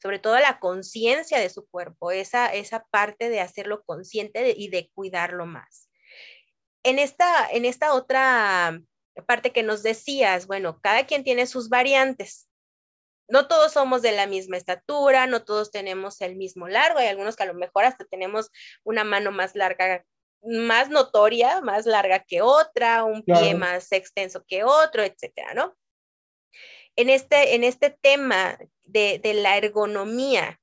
[0.01, 4.89] sobre todo la conciencia de su cuerpo, esa, esa parte de hacerlo consciente y de
[4.95, 5.91] cuidarlo más.
[6.85, 8.81] En esta, en esta otra
[9.17, 12.49] Aparte que nos decías, bueno, cada quien tiene sus variantes.
[13.29, 17.37] No todos somos de la misma estatura, no todos tenemos el mismo largo, hay algunos
[17.37, 18.51] que a lo mejor hasta tenemos
[18.85, 20.05] una mano más larga,
[20.43, 25.77] más notoria, más larga que otra, un pie más extenso que otro, etcétera, ¿no?
[26.97, 30.61] En este, en este tema de, de la ergonomía,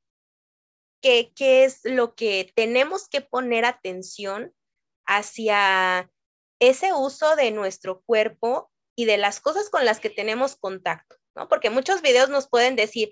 [1.01, 4.53] ¿qué, ¿qué es lo que tenemos que poner atención
[5.07, 6.11] hacia
[6.59, 11.47] ese uso de nuestro cuerpo y de las cosas con las que tenemos contacto, ¿no?
[11.47, 13.11] Porque muchos videos nos pueden decir,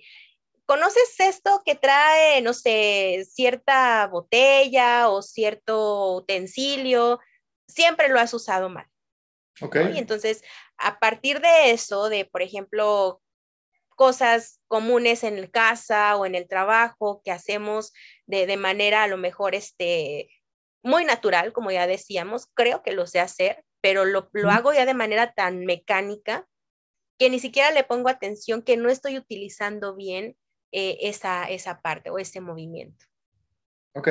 [0.66, 7.20] ¿conoces esto que trae, no sé, cierta botella o cierto utensilio?
[7.68, 8.86] Siempre lo has usado mal.
[9.62, 9.78] Ok.
[9.93, 10.43] Y entonces,
[10.78, 13.22] a partir de eso, de, por ejemplo,
[13.95, 17.93] cosas comunes en el casa o en el trabajo que hacemos
[18.28, 20.30] de, de manera a lo mejor este,
[20.84, 24.93] muy natural, como ya decíamos, creo que lo sé hacer, pero lo, hago ya de
[24.93, 26.47] manera tan mecánica
[27.17, 30.36] que ni siquiera le pongo atención, que no estoy utilizando bien
[30.71, 33.05] eh, esa, esa parte o ese movimiento.
[33.93, 34.09] Ok,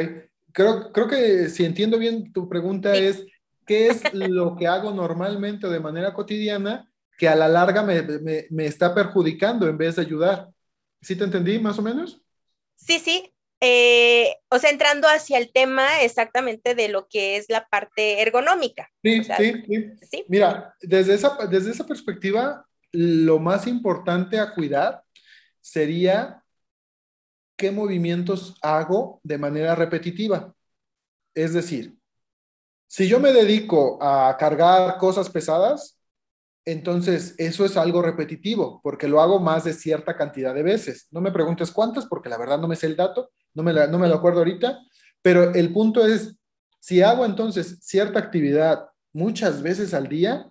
[0.53, 3.25] creo, creo que si entiendo bien tu pregunta es,
[3.65, 8.47] ¿qué es lo que hago normalmente de manera cotidiana que a la larga me, me,
[8.51, 10.51] me está perjudicando en vez de ayudar?
[11.01, 12.21] ¿Sí te entendí más o menos?
[12.75, 17.67] Sí, sí, eh, o sea, entrando hacia el tema exactamente de lo que es la
[17.69, 18.91] parte ergonómica.
[19.03, 19.65] Sí, sí,
[20.11, 25.03] sí, Mira, desde esa, desde esa perspectiva, lo más importante a cuidar
[25.61, 26.43] sería
[27.57, 30.55] qué movimientos hago de manera repetitiva.
[31.35, 31.97] Es decir,
[32.87, 35.96] si yo me dedico a cargar cosas pesadas,
[36.67, 41.07] entonces, eso es algo repetitivo, porque lo hago más de cierta cantidad de veces.
[41.13, 43.99] No me preguntes cuántas, porque la verdad no me sé el dato, no me, no
[44.01, 44.81] me lo acuerdo ahorita,
[45.23, 46.37] pero el punto es,
[46.81, 50.51] si hago entonces cierta actividad muchas veces al día,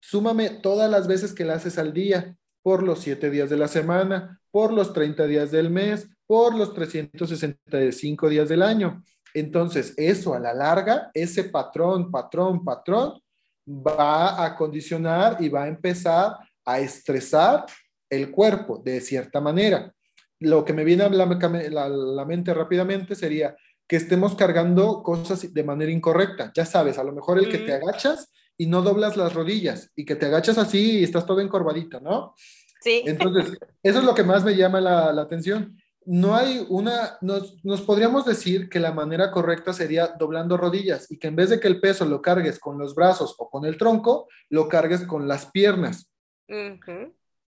[0.00, 3.68] súmame todas las veces que la haces al día, por los siete días de la
[3.68, 9.02] semana, por los 30 días del mes, por los 365 días del año.
[9.34, 13.20] Entonces, eso a la larga, ese patrón, patrón, patrón,
[13.66, 17.64] va a condicionar y va a empezar a estresar
[18.08, 19.92] el cuerpo de cierta manera.
[20.40, 23.56] Lo que me viene a la, mente rápidamente sería
[23.88, 26.52] que estemos cargando cosas de manera incorrecta.
[26.54, 30.04] Ya sabes, a lo mejor el que te agachas y no doblas las rodillas y
[30.04, 32.34] que te agachas así y estás todo encorvadito, ¿no?
[32.80, 33.02] Sí.
[33.06, 35.76] Entonces, eso es lo que más me llama la, la atención.
[36.06, 41.18] No hay una, nos, nos, podríamos decir que la manera correcta sería doblando rodillas y
[41.18, 43.76] que en vez de que el peso lo cargues con los brazos o con el
[43.76, 46.08] tronco, lo cargues con las piernas.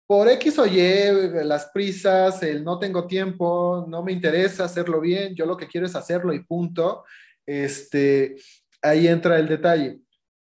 [0.06, 5.34] Por X o Y, las prisas, el no tengo tiempo, no me interesa hacerlo bien,
[5.34, 7.06] yo lo que quiero es hacerlo y punto.
[7.46, 8.36] Este,
[8.82, 10.02] ahí entra el detalle.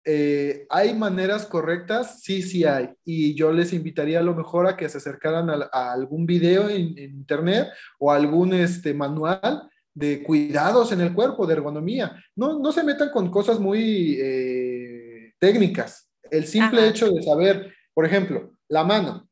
[0.07, 2.21] Eh, ¿Hay maneras correctas?
[2.21, 2.89] Sí, sí hay.
[3.03, 6.97] Y yo les invitaría a lo mejor a que se acercaran a, algún video en,
[6.97, 12.23] internet o algún este, manual de cuidados en el cuerpo, de ergonomía.
[12.35, 16.11] No, no se metan con cosas muy eh, técnicas.
[16.29, 19.27] El simple hecho de saber, por ejemplo, la mano.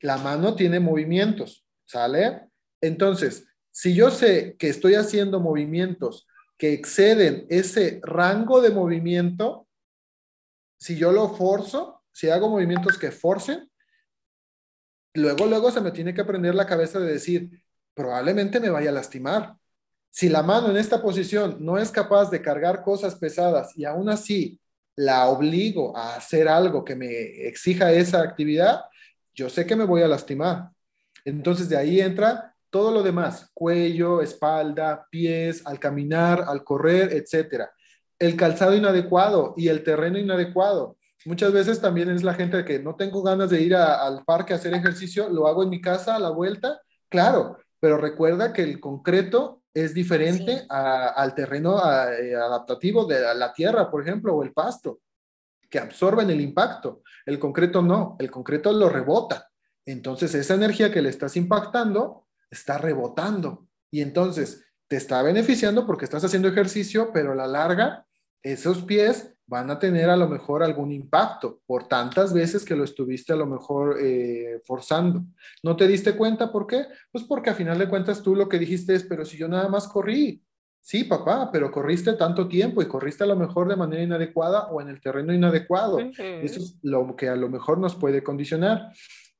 [0.00, 2.40] La mano tiene movimientos, ¿sale?
[2.80, 6.26] Entonces, si yo sé que estoy haciendo movimientos
[6.58, 9.61] que exceden ese rango de movimiento,
[10.82, 13.70] si yo lo forzo, si hago movimientos que forcen,
[15.14, 17.62] luego, luego se me tiene que aprender la cabeza de decir,
[17.94, 19.54] probablemente me vaya a lastimar.
[20.10, 24.08] Si la mano en esta posición no es capaz de cargar cosas pesadas y aún
[24.08, 24.58] así
[24.96, 28.80] la obligo a hacer algo que me exija esa actividad,
[29.36, 30.70] yo sé que me voy a lastimar.
[31.24, 37.72] Entonces de ahí entra todo lo demás, cuello, espalda, pies, al caminar, al correr, etcétera
[38.22, 40.96] el calzado inadecuado y el terreno inadecuado.
[41.24, 44.56] Muchas veces también es la gente que no tengo ganas de ir al parque a
[44.56, 48.78] hacer ejercicio, lo hago en mi casa a la vuelta, claro, pero recuerda que el
[48.78, 55.00] concreto es diferente al terreno eh, adaptativo de la tierra, por ejemplo, o el pasto,
[55.68, 57.02] que absorben el impacto.
[57.26, 59.50] El concreto no, el concreto lo rebota.
[59.84, 63.66] Entonces esa energía que le estás impactando está rebotando.
[63.90, 68.06] Y entonces te está beneficiando porque estás haciendo ejercicio, pero a la larga
[68.42, 72.84] esos pies van a tener a lo mejor algún impacto por tantas veces que lo
[72.84, 75.24] estuviste a lo mejor eh, forzando.
[75.62, 76.86] ¿No te diste cuenta por qué?
[77.10, 79.68] Pues porque a final de cuentas tú lo que dijiste es, pero si yo nada
[79.68, 80.42] más corrí,
[80.80, 84.80] sí, papá, pero corriste tanto tiempo y corriste a lo mejor de manera inadecuada o
[84.80, 85.98] en el terreno inadecuado.
[85.98, 88.90] Eso es lo que a lo mejor nos puede condicionar.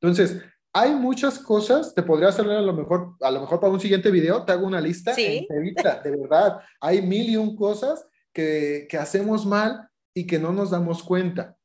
[0.00, 0.42] Entonces,
[0.74, 4.11] hay muchas cosas, te podría hacer a lo mejor, a lo mejor para un siguiente
[4.11, 5.46] video, te hago una lista ¿Sí?
[5.48, 6.59] de verdad.
[6.80, 11.56] Hay mil y un cosas que, hacemos mal y que no nos damos cuenta,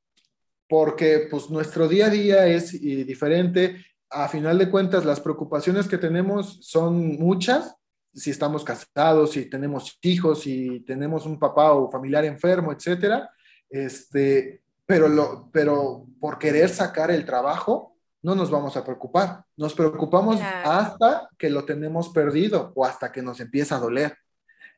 [0.68, 3.86] porque pues nuestro día a día es diferente.
[4.10, 7.76] A final de cuentas, las preocupaciones que tenemos son muchas,
[8.14, 13.30] si estamos casados, si tenemos hijos, si tenemos un papá o familiar enfermo, etcétera.
[13.70, 19.46] Este, pero, lo, pero por querer sacar el trabajo, no nos vamos a preocupar.
[19.56, 24.18] Nos preocupamos hasta que lo tenemos perdido o hasta que nos empieza a doler.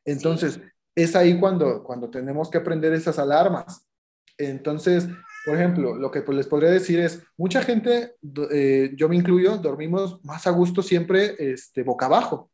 [0.04, 0.60] Entonces,
[0.94, 3.86] es ahí cuando, cuando tenemos que aprender esas alarmas.
[4.38, 5.08] Entonces,
[5.44, 8.16] por ejemplo, lo que pues, les podría decir es, mucha gente,
[8.50, 12.50] eh, yo me incluyo, dormimos más a gusto siempre este, boca abajo.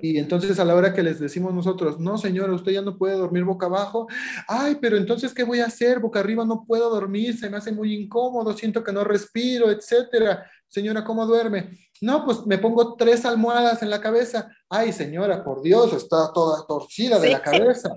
[0.00, 3.14] Y entonces a la hora que les decimos nosotros, no señora, usted ya no puede
[3.14, 4.08] dormir boca abajo,
[4.48, 5.98] ay, pero entonces, ¿qué voy a hacer?
[6.00, 10.50] Boca arriba no puedo dormir, se me hace muy incómodo, siento que no respiro, etcétera.
[10.66, 11.76] Señora, ¿cómo duerme?
[12.00, 14.50] No, pues me pongo tres almohadas en la cabeza.
[14.68, 17.94] Ay, señora, por Dios, está toda torcida de la cabeza.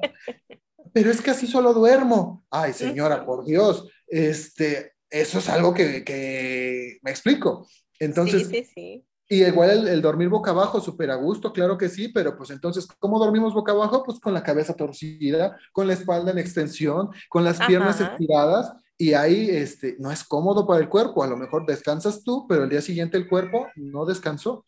[0.94, 2.46] Pero es que así solo duermo.
[2.50, 3.88] Ay, señora, por Dios.
[4.08, 7.68] Este, eso es algo que, que me explico.
[8.00, 9.06] Entonces, sí, sí, sí.
[9.30, 12.88] Y igual el, dormir boca abajo, súper a gusto, claro que sí, pero pues entonces,
[13.00, 14.04] ¿cómo dormimos boca abajo?
[14.04, 19.14] Pues con la cabeza torcida, con la espalda en extensión, con las piernas estiradas, y
[19.14, 21.24] ahí este, no es cómodo para el cuerpo.
[21.24, 24.66] A lo mejor descansas tú, pero el día siguiente el cuerpo no descansó.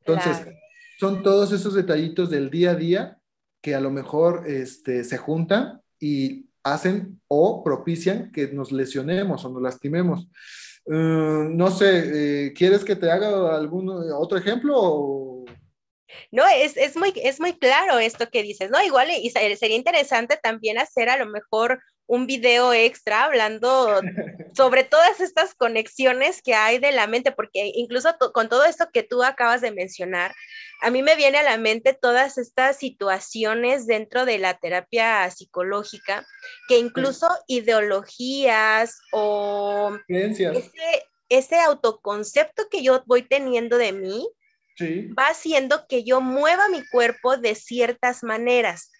[0.00, 0.46] Entonces,
[0.98, 3.18] son todos esos detallitos del día a día
[3.60, 9.50] que a lo mejor este, se juntan y hacen o propician que nos lesionemos o
[9.50, 10.28] nos lastimemos.
[10.86, 15.44] Eh, no sé, eh, ¿quieres que te haga algún otro ejemplo?
[16.30, 18.82] No, es, es, muy, es muy claro esto que dices, ¿no?
[18.82, 21.80] Igual y sería interesante también hacer a lo mejor
[22.12, 24.02] un video extra hablando
[24.54, 29.02] sobre todas estas conexiones que hay de la mente, porque incluso con todo esto que
[29.02, 30.34] tú acabas de mencionar,
[30.82, 36.26] a mí me viene a la mente todas estas situaciones dentro de la terapia psicológica,
[36.68, 39.96] que incluso ideologías o
[41.30, 44.28] ese, autoconcepto que yo voy teniendo de mí,
[45.18, 48.90] va haciendo que yo mueva mi cuerpo de ciertas maneras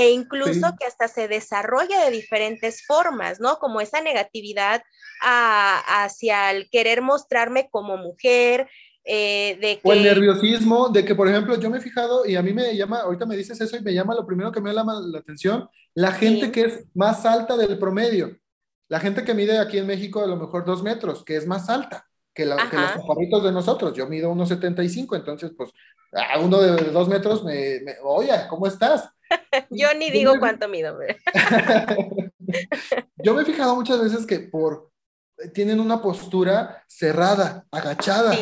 [0.00, 3.58] e incluso que hasta se desarrolla de diferentes formas, ¿no?
[3.58, 4.82] Como esa negatividad
[5.20, 8.66] hacia el querer mostrarme como mujer,
[9.04, 9.82] eh, de que...
[9.84, 12.74] O el nerviosismo, de que, por ejemplo, yo me he fijado y a mí me
[12.74, 15.68] llama, ahorita me dices eso y me llama lo primero que me llama la atención,
[15.92, 18.38] la gente que es más alta del promedio.
[18.88, 21.68] La gente que mide aquí en México a lo mejor dos metros, que es más
[21.68, 23.92] alta que, la, que los chaparritos de nosotros.
[23.92, 25.70] Yo mido 1,75, entonces, pues,
[26.12, 29.10] A uno de dos metros me, oye, ¿cómo estás?
[29.70, 30.98] Yo ni digo cuánto mido.
[33.16, 34.90] Yo me he fijado muchas veces que por
[35.54, 38.36] tienen una postura cerrada, agachada.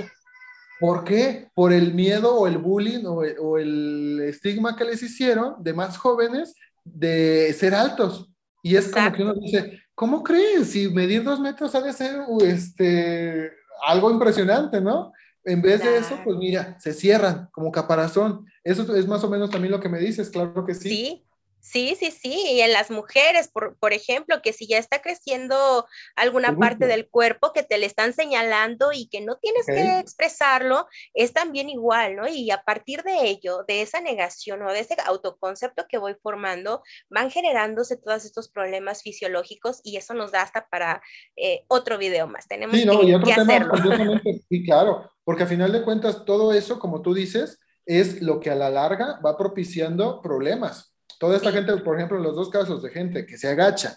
[0.81, 1.51] ¿Por qué?
[1.55, 6.55] Por el miedo o el bullying o, el estigma que les hicieron de más jóvenes
[6.85, 8.31] de ser altos.
[8.63, 10.71] Y es como que uno dice, ¿cómo crees?
[10.71, 13.53] Si medir dos metros ha de ser este,
[13.87, 15.13] algo impresionante, ¿no?
[15.45, 18.45] En vez de eso, pues mira, se cierran como caparazón.
[18.65, 20.89] Eso es más o menos también lo que me dices, claro que sí.
[20.89, 21.28] Sí,
[21.61, 25.87] Sí, sí, sí, y en las mujeres, por, por ejemplo, que si ya está creciendo
[26.17, 30.87] alguna parte del cuerpo que te le están señalando y que no tienes que expresarlo,
[31.15, 32.29] es también igual, ¿no?
[32.29, 36.83] Y a partir de ello, de esa negación o de ese autoconcepto que voy formando,
[37.11, 41.03] van generándose todos estos problemas fisiológicos y eso nos da hasta para
[41.37, 42.47] eh, otro video más.
[42.47, 43.71] Tenemos sí, no, y otro tema
[44.49, 48.51] sí, claro, porque a final de cuentas todo eso, como tú dices, es lo que
[48.51, 50.95] a la larga va propiciando problemas.
[51.19, 53.97] Toda esta gente, por ejemplo, en los dos casos de gente que se agacha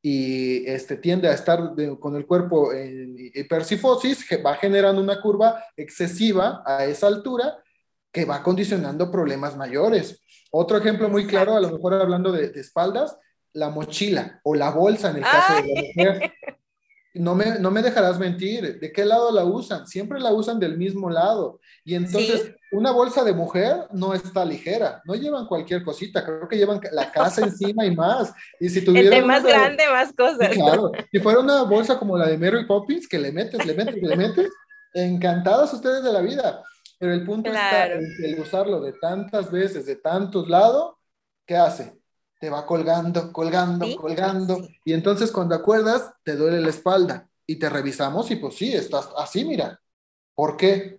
[0.00, 6.62] y este, tiende a estar con el cuerpo en hipercifosis, va generando una curva excesiva
[6.66, 7.62] a esa altura
[8.10, 10.20] que va condicionando problemas mayores.
[10.50, 13.16] Otro ejemplo muy claro, a lo mejor hablando de, espaldas,
[13.52, 16.32] la mochila o la bolsa en el caso de la mujer.
[17.14, 19.86] No me, no me dejarás mentir, ¿de qué lado la usan?
[19.86, 21.60] Siempre la usan del mismo lado.
[21.84, 26.56] Y entonces, una bolsa de mujer no está ligera, no llevan cualquier cosita, creo que
[26.56, 28.32] llevan la casa encima y más.
[28.58, 29.26] Y si tuvieran...
[29.26, 30.48] más grande, más cosas.
[30.54, 34.02] Claro, si fuera una bolsa como la de Mary Poppins, que le metes, le metes,
[34.02, 34.50] le metes,
[34.94, 36.62] encantados ustedes de la vida.
[36.98, 40.94] Pero el punto está en el usarlo de tantas veces, de tantos lados,
[41.44, 42.01] ¿qué hace?
[42.42, 44.66] Te va colgando, colgando, colgando.
[44.84, 47.28] Y entonces cuando acuerdas, te duele la espalda.
[47.46, 49.80] Y te revisamos y pues sí, estás así, mira.
[50.34, 50.98] ¿Por qué?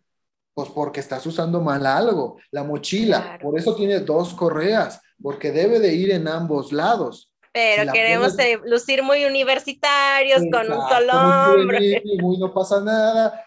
[0.53, 2.37] Pues porque estás usando mal algo.
[2.49, 7.29] La mochila, por eso tiene dos correas, porque debe de ir en ambos lados.
[7.51, 12.01] Pero queremos lucir muy universitarios con un solo hombre.
[12.21, 13.45] Muy, no pasa nada.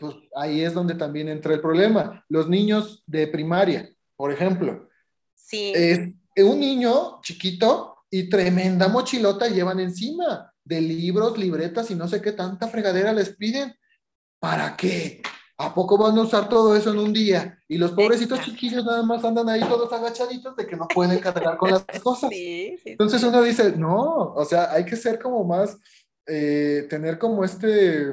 [0.00, 2.24] Pues ahí es donde también entra el problema.
[2.28, 4.88] Los niños de primaria, por ejemplo.
[5.36, 5.72] Sí.
[6.44, 12.32] Un niño chiquito y tremenda mochilota llevan encima de libros, libretas y no sé qué
[12.32, 13.74] tanta fregadera les piden.
[14.40, 15.22] ¿Para qué?
[15.58, 17.58] ¿A poco van a usar todo eso en un día?
[17.66, 21.56] Y los pobrecitos chiquillos nada más andan ahí todos agachaditos de que no pueden cargar
[21.56, 22.30] con las cosas.
[22.32, 25.78] Entonces uno dice, no, o sea, hay que ser como más,
[26.26, 28.12] eh, tener como este,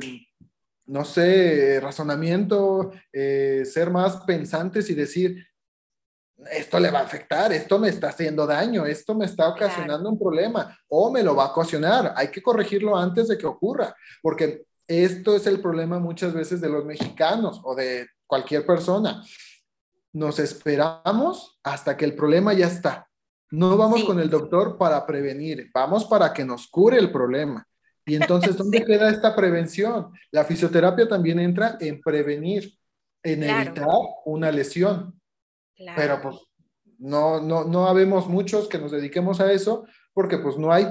[0.85, 5.45] no sé, razonamiento, eh, ser más pensantes y decir,
[6.51, 10.19] esto le va a afectar, esto me está haciendo daño, esto me está ocasionando un
[10.19, 12.13] problema o me lo va a ocasionar.
[12.15, 16.69] Hay que corregirlo antes de que ocurra, porque esto es el problema muchas veces de
[16.69, 19.23] los mexicanos o de cualquier persona.
[20.11, 23.07] Nos esperamos hasta que el problema ya está.
[23.51, 27.65] No vamos con el doctor para prevenir, vamos para que nos cure el problema.
[28.05, 30.11] Y entonces, ¿dónde queda esta prevención?
[30.31, 32.77] La fisioterapia también entra en prevenir,
[33.23, 33.87] en evitar
[34.25, 35.19] una lesión.
[35.95, 36.37] Pero pues
[36.99, 40.87] no, no, no habemos muchos que nos dediquemos a eso porque pues no hay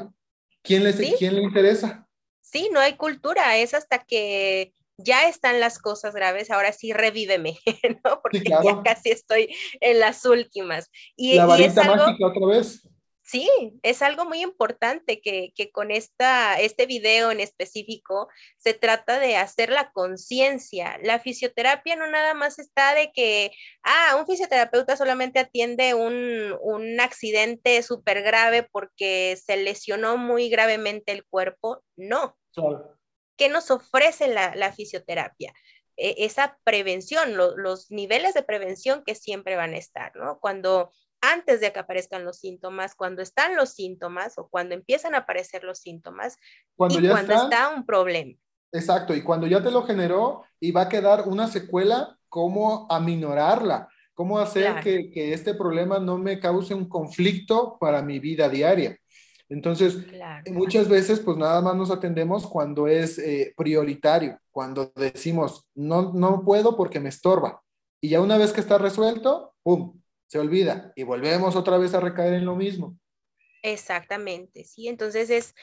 [0.63, 2.07] quien, les, ¿quién le interesa.
[2.41, 7.59] Sí, no hay cultura, es hasta que ya están las cosas graves, ahora sí revíveme,
[8.05, 8.21] ¿no?
[8.23, 10.91] Porque ya casi estoy en las últimas.
[11.17, 12.89] Y, La varita mágica otra vez.
[13.25, 13.49] Sí,
[13.83, 19.71] es algo muy importante que, con esta, este video en específico se trata de hacer
[19.71, 20.99] la conciencia.
[21.03, 23.53] La fisioterapia no nada más está de que,
[23.85, 31.13] ah, un fisioterapeuta solamente atiende un, un accidente súper grave porque se lesionó muy gravemente
[31.13, 31.85] el cuerpo.
[31.97, 32.37] No.
[33.37, 35.53] ¿Qué nos ofrece la, fisioterapia?
[35.97, 40.41] E, esa prevención, los niveles de prevención que siempre van a estar, ¿no?
[40.41, 40.91] Cuando
[41.23, 45.65] antes de que aparezcan los síntomas, cuando están los síntomas o cuando empiezan a aparecer
[45.65, 46.37] los síntomas
[46.77, 48.35] cuando y cuando está, un problema.
[48.73, 53.89] Exacto, y cuando ya te lo generó y va a quedar una secuela, ¿cómo aminorarla?
[54.15, 58.99] ¿Cómo hacer que, que, este problema no me cause un conflicto para mi vida diaria?
[59.53, 59.99] Entonces,
[60.51, 66.43] muchas veces, pues nada más nos atendemos cuando es eh, prioritario, cuando decimos, no, no
[66.43, 67.63] puedo porque me estorba.
[68.01, 70.02] Y ya una vez que está resuelto, ¡pum!
[70.33, 72.99] Se olvida y volvemos otra vez a recaer en lo mismo.
[73.63, 74.89] Exactamente, sí.
[74.89, 75.55] Entonces es,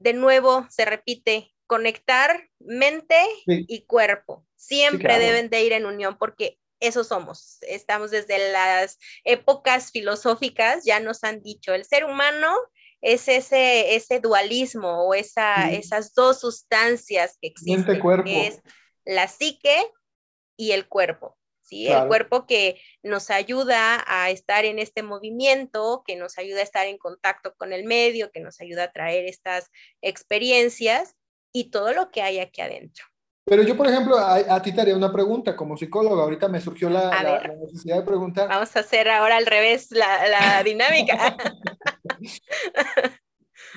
[0.00, 3.14] de nuevo, se repite, conectar mente
[3.46, 4.44] y cuerpo.
[4.56, 7.58] Siempre deben de ir en unión porque eso somos.
[7.60, 12.56] Estamos desde las épocas filosóficas, ya nos han dicho, el ser humano
[13.02, 18.24] es ese, ese dualismo o esa, esas dos sustancias que existen, cuerpo.
[18.24, 18.60] que es
[19.04, 19.76] la psique
[20.56, 21.38] y el cuerpo.
[21.66, 21.88] ¿Sí?
[21.88, 26.86] El cuerpo que nos ayuda a estar en este movimiento, que nos ayuda a estar
[26.86, 31.16] en contacto con el medio, que nos ayuda a traer estas experiencias
[31.52, 33.04] y todo lo que hay aquí adentro.
[33.48, 36.24] Pero yo, por ejemplo, a, ti te haría una pregunta como psicóloga.
[36.24, 38.48] Ahorita me surgió la, necesidad de preguntar.
[38.48, 41.36] Vamos a hacer ahora al revés la, dinámica.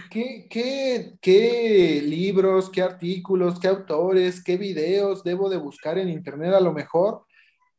[0.10, 6.54] ¿Qué, qué, qué libros, qué artículos, qué autores, qué videos debo de buscar en Internet
[6.56, 7.26] a lo mejor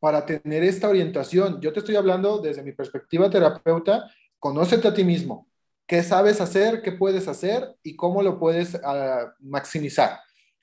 [0.01, 1.61] para tener esta orientación?
[1.61, 5.47] Yo te estoy hablando desde mi perspectiva terapeuta, conócete a ti mismo.
[5.87, 6.83] ¿Qué sabes hacer?
[6.83, 7.77] ¿Qué puedes hacer?
[7.83, 10.21] ¿Y cómo lo puedes uh, maximizar?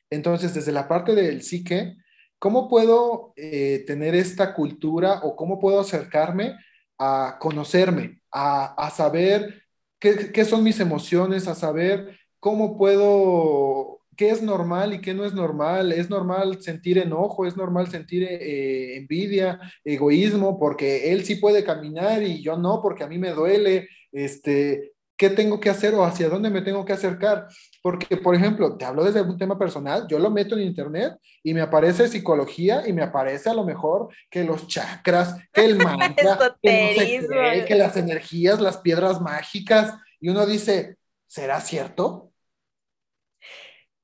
[0.09, 1.95] Entonces, desde la parte del psique,
[2.39, 6.55] ¿cómo puedo eh, tener esta cultura o cómo puedo acercarme
[6.97, 9.63] a conocerme, a, saber
[9.99, 15.33] qué, son mis emociones, a saber cómo puedo, qué es normal y qué no es
[15.33, 15.93] normal?
[15.93, 17.45] ¿Es normal sentir enojo?
[17.45, 20.59] ¿Es normal sentir eh, envidia, egoísmo?
[20.59, 23.87] Porque él sí puede caminar y yo no, porque a mí me duele.
[24.11, 27.47] Este, qué tengo que hacer o hacia dónde me tengo que acercar.
[27.81, 31.13] Porque, por ejemplo, te hablo desde un tema personal, yo lo meto en internet
[31.43, 35.77] y me aparece psicología y me aparece a lo mejor que los chakras, que el
[35.83, 40.97] mantra, que, que las energías, las piedras mágicas, y uno dice,
[41.27, 42.31] ¿será cierto?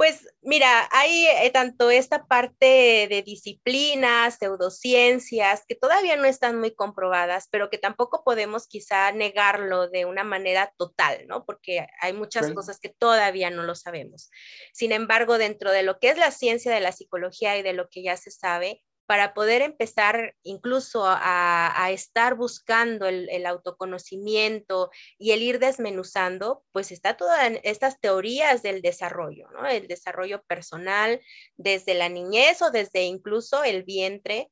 [0.03, 6.75] Pues mira, hay eh, tanto esta parte de disciplinas, pseudociencias, que todavía no están muy
[6.75, 11.45] comprobadas, pero que tampoco podemos quizá negarlo de una manera total, ¿no?
[11.45, 14.29] Porque hay muchas cosas que todavía no lo sabemos.
[14.73, 17.87] Sin embargo, dentro de lo que es la ciencia de la psicología y de lo
[17.87, 25.41] que ya se sabe, para poder empezar incluso a, estar buscando el, autoconocimiento y el
[25.41, 29.67] ir desmenuzando, pues está todas estas teorías del desarrollo, ¿no?
[29.67, 31.21] El desarrollo personal
[31.57, 34.49] desde la niñez o desde incluso el vientre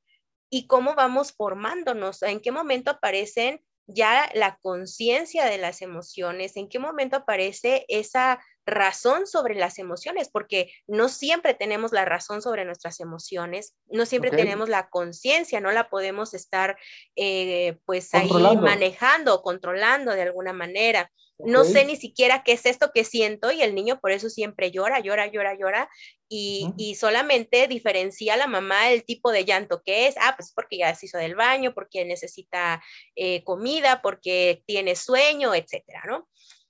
[0.50, 6.70] y cómo vamos formándonos, en qué momento aparecen ya la conciencia de las emociones, en
[6.70, 8.40] qué momento aparece esa
[8.72, 14.32] razón sobre las emociones, porque no siempre tenemos la razón sobre nuestras emociones, no siempre
[14.32, 16.78] tenemos la conciencia, no la podemos estar
[17.16, 21.12] eh, pues ahí manejando o controlando de alguna manera.
[21.44, 24.70] No sé ni siquiera qué es esto que siento y el niño por eso siempre
[24.70, 25.90] llora, llora, llora, llora
[26.30, 30.16] y, solamente diferencia a la mamá el tipo de llanto que es.
[30.22, 32.82] Ah, pues porque ya se hizo del baño, porque necesita
[33.16, 36.30] eh, comida, porque tiene sueño, etcétera, ¿no?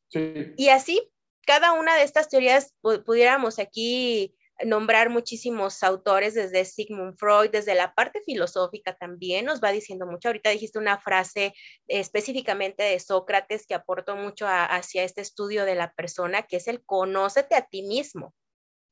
[0.09, 0.53] Sí.
[0.57, 1.11] Y así
[1.45, 4.35] cada una de estas teorías pudiéramos aquí
[4.65, 10.29] nombrar muchísimos autores desde Sigmund Freud, desde la parte filosófica también nos va diciendo mucho.
[10.29, 11.53] Ahorita dijiste una frase
[11.87, 16.83] específicamente de Sócrates que aportó mucho hacia este estudio de la persona, que es el
[16.83, 18.33] conócete a ti mismo.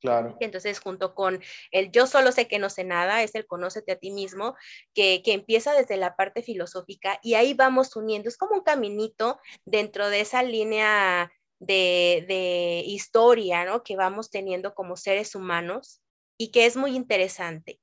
[0.01, 0.37] Claro.
[0.39, 1.41] Entonces, junto con
[1.71, 4.55] el yo solo sé que no sé nada, es el conócete a ti mismo,
[4.93, 8.29] que, que, empieza desde la parte filosófica y ahí vamos uniendo.
[8.29, 11.29] Es como un caminito dentro de esa línea
[11.59, 13.83] de, historia, ¿no?
[13.83, 16.01] Que vamos teniendo como seres humanos
[16.37, 17.79] y que es muy interesante.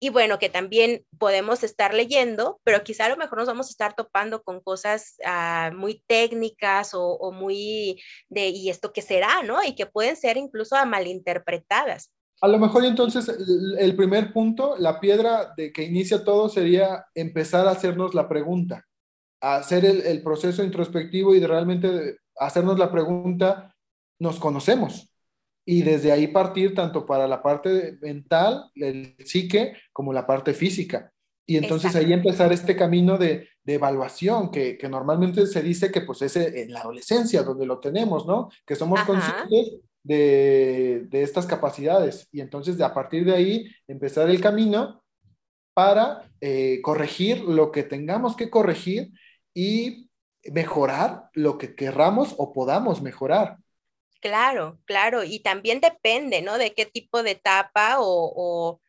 [0.00, 3.70] Y bueno, que también podemos estar leyendo, pero quizá a lo mejor nos vamos a
[3.70, 9.42] estar topando con cosas ah, muy técnicas o, muy de, ¿y esto qué será?
[9.42, 9.64] ¿no?
[9.64, 12.10] Y que pueden ser incluso malinterpretadas.
[12.40, 13.26] A lo mejor entonces
[13.78, 18.84] el, primer punto, la piedra de que inicia todo sería empezar a hacernos la pregunta,
[19.40, 23.74] a hacer el, proceso introspectivo y de realmente hacernos la pregunta,
[24.18, 25.10] ¿nos conocemos?
[25.66, 31.12] Y desde ahí partir tanto para la parte mental, el psique, como la parte física.
[31.46, 36.36] Y entonces ahí empezar este camino de, evaluación que, normalmente se dice que pues es
[36.36, 38.50] en la adolescencia donde lo tenemos, ¿no?
[38.66, 42.28] Que somos conscientes de, estas capacidades.
[42.30, 45.02] Y entonces a partir de ahí empezar el camino
[45.74, 49.10] para eh, corregir lo que tengamos que corregir
[49.52, 50.08] y
[50.52, 53.58] mejorar lo que querramos o podamos mejorar.
[54.20, 56.56] Claro, claro, y también depende, ¿no?
[56.56, 58.80] De qué tipo de etapa o,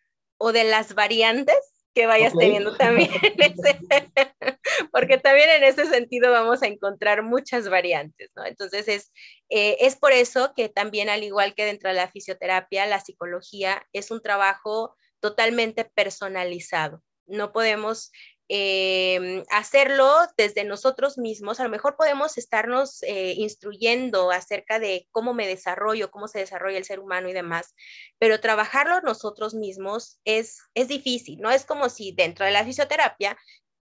[0.53, 1.58] de las variantes
[1.93, 3.10] que vayas teniendo también.
[4.91, 8.45] porque también en ese sentido vamos a encontrar muchas variantes, ¿no?
[8.45, 9.12] Entonces es,
[9.49, 13.86] eh, es por eso que también al igual que dentro de la fisioterapia, la psicología
[13.91, 17.01] es un trabajo totalmente personalizado.
[17.28, 18.12] No podemos
[18.48, 21.60] Em, hacerlo desde nosotros mismos.
[21.60, 26.78] A lo mejor podemos estarnos eh, instruyendo acerca de cómo me desarrollo, cómo se desarrolla
[26.78, 27.74] el ser humano y demás,
[28.20, 31.50] pero trabajarlo nosotros mismos es, es difícil, ¿no?
[31.50, 33.36] Es como si dentro de la fisioterapia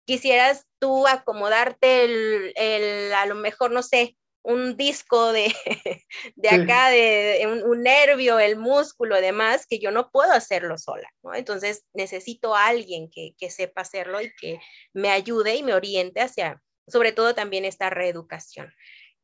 [0.06, 2.04] quisieras tú acomodarte
[2.56, 5.54] el, a lo mejor, no sé, un disco de,
[6.36, 11.34] de acá, de, un, nervio, el músculo, demás, que yo no puedo hacerlo sola, ¿no?
[11.36, 14.60] Entonces necesito a alguien que, que sepa hacerlo y que
[14.94, 18.74] me ayude y me oriente hacia, sobre todo también esta reeducación.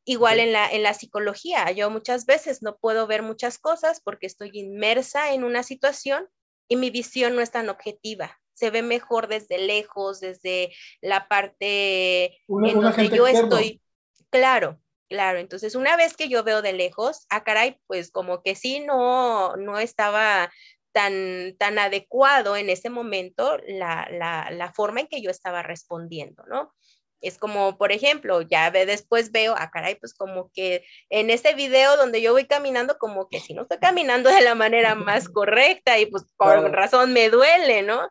[0.05, 4.28] Igual en la, en la psicología, yo muchas veces no puedo ver muchas cosas porque
[4.28, 6.30] estoy inmersa en una situación
[6.70, 8.39] y mi visión no es tan objetiva.
[8.53, 13.82] Se ve mejor desde lejos, desde la parte en donde yo estoy.
[14.30, 14.80] Claro,
[15.10, 15.39] claro.
[15.39, 19.55] Entonces, una vez que yo veo de lejos, ah, caray, pues como que sí, no,
[19.55, 20.51] no estaba
[20.91, 26.43] tan, tan adecuado en ese momento la, la, la forma en que yo estaba respondiendo,
[26.47, 26.74] ¿no?
[27.20, 31.55] Es como, por ejemplo, ya ve, después veo, ah, caray, pues como que en ese
[31.55, 35.28] video donde yo voy caminando, como que si no estoy caminando de la manera más
[35.34, 38.10] correcta y pues por razón me duele, ¿no?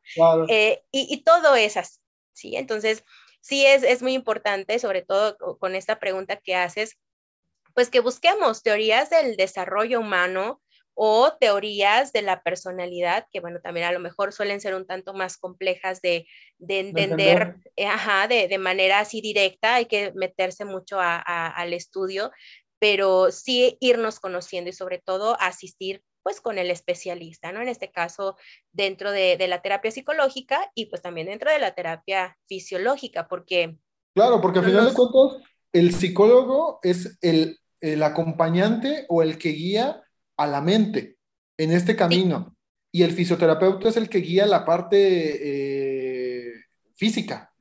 [0.48, 2.00] Eh, y, y, todo es así,
[2.32, 2.56] ¿sí?
[2.56, 3.04] Entonces,
[3.46, 6.98] sí es, es muy importante, sobre todo con esta pregunta que haces,
[7.74, 10.60] pues que busquemos teorías del desarrollo humano,
[10.98, 15.12] o teorías de la personalidad, que bueno, también a lo mejor suelen ser un tanto
[15.12, 16.26] más complejas de,
[16.58, 22.32] entender, eh, ajá, de, manera así directa, hay que meterse mucho al estudio,
[22.78, 27.62] pero sí irnos conociendo y sobre todo asistir pues con el especialista, ¿no?
[27.62, 28.36] En este caso,
[28.72, 33.78] dentro de, la terapia psicológica y pues también dentro de la terapia fisiológica, porque...
[34.12, 39.50] Claro, porque al final de cuentas, el psicólogo es el, el acompañante o el que
[39.50, 40.02] guía
[40.36, 41.16] a la mente
[41.56, 42.56] en este camino.
[42.90, 46.54] Y el fisioterapeuta es el que guía la parte eh,
[46.96, 47.52] física,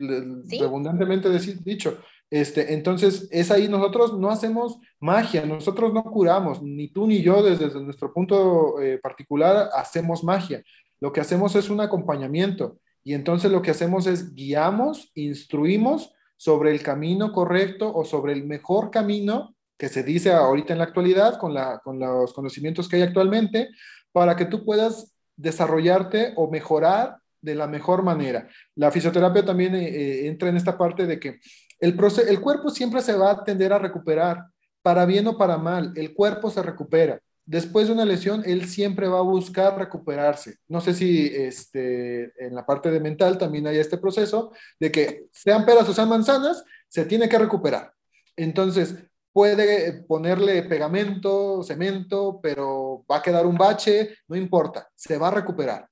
[0.59, 1.29] abundantemente
[1.63, 2.01] dicho.
[2.29, 7.43] Este, entonces, es ahí, nosotros no hacemos magia, nosotros no curamos, ni tú ni yo
[7.43, 10.63] desde, nuestro punto eh, particular hacemos magia.
[10.99, 16.71] Lo que hacemos es un acompañamiento y entonces lo que hacemos es guiamos, instruimos sobre
[16.71, 21.37] el camino correcto o sobre el mejor camino que se dice ahorita en la actualidad
[21.37, 21.53] con,
[21.99, 23.69] los conocimientos que hay actualmente
[24.11, 28.47] para que tú puedas desarrollarte o mejorar de la mejor manera.
[28.73, 31.39] La fisioterapia también eh, eh, entra en esta parte de que
[31.79, 31.95] el,
[32.41, 34.45] cuerpo siempre se va a tender a recuperar,
[34.81, 37.19] para bien o para mal, el cuerpo se recupera.
[37.45, 40.57] Después de una lesión, él siempre va a buscar recuperarse.
[40.67, 45.25] No sé si este, en la parte de mental también hay este proceso de que
[45.31, 47.93] sean peras o sean manzanas, se tiene que recuperar.
[48.35, 48.95] Entonces,
[49.35, 55.31] puede ponerle pegamento, cemento, pero va a quedar un bache, no importa, se va a
[55.31, 55.89] recuperar,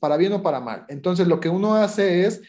[0.00, 0.86] para bien o para mal.
[0.88, 2.42] Entonces lo que uno hace es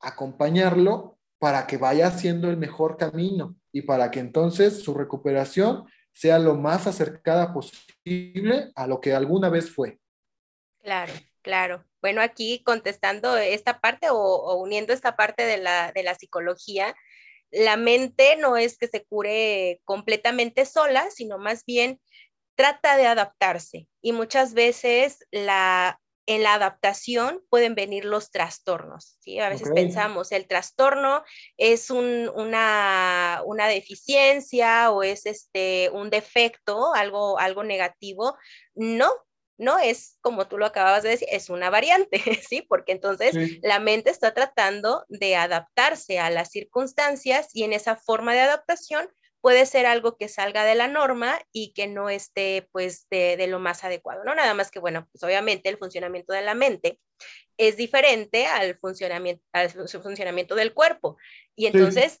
[0.00, 6.38] acompañarlo para que vaya haciendo el mejor camino y para que entonces su recuperación sea
[6.38, 9.98] lo más acercada posible a lo que alguna vez fue.
[10.80, 11.12] Claro,
[11.42, 11.84] claro.
[12.00, 16.94] Bueno, aquí contestando esta parte o, uniendo esta parte de la, de la psicología,
[17.50, 22.00] la mente no es que se cure completamente sola, sino más bien
[22.56, 23.86] trata de adaptarse.
[24.02, 29.16] Y muchas veces la, en la adaptación pueden venir los trastornos.
[29.20, 29.40] ¿sí?
[29.40, 31.24] A veces pensamos, el trastorno
[31.56, 38.36] es una, una, deficiencia o es este, un defecto, algo, algo negativo.
[38.74, 39.10] No,
[39.56, 42.60] no es como tú lo acababas de decir, es una variante, ¿sí?
[42.60, 48.34] Porque entonces la mente está tratando de adaptarse a las circunstancias y en esa forma
[48.34, 49.08] de adaptación
[49.40, 53.58] puede ser algo que salga de la norma y que no esté pues de, lo
[53.60, 54.34] más adecuado, ¿no?
[54.34, 56.98] Nada más que, bueno, pues obviamente el funcionamiento de la mente
[57.56, 61.16] es diferente al funcionamiento, al funcionamiento del cuerpo.
[61.54, 62.20] Y entonces,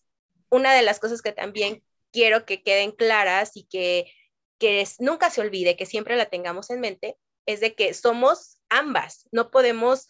[0.50, 4.12] una de las cosas que también quiero que queden claras y que,
[4.58, 7.16] que nunca se olvide, que siempre la tengamos en mente,
[7.46, 10.06] es de que somos ambas, no podemos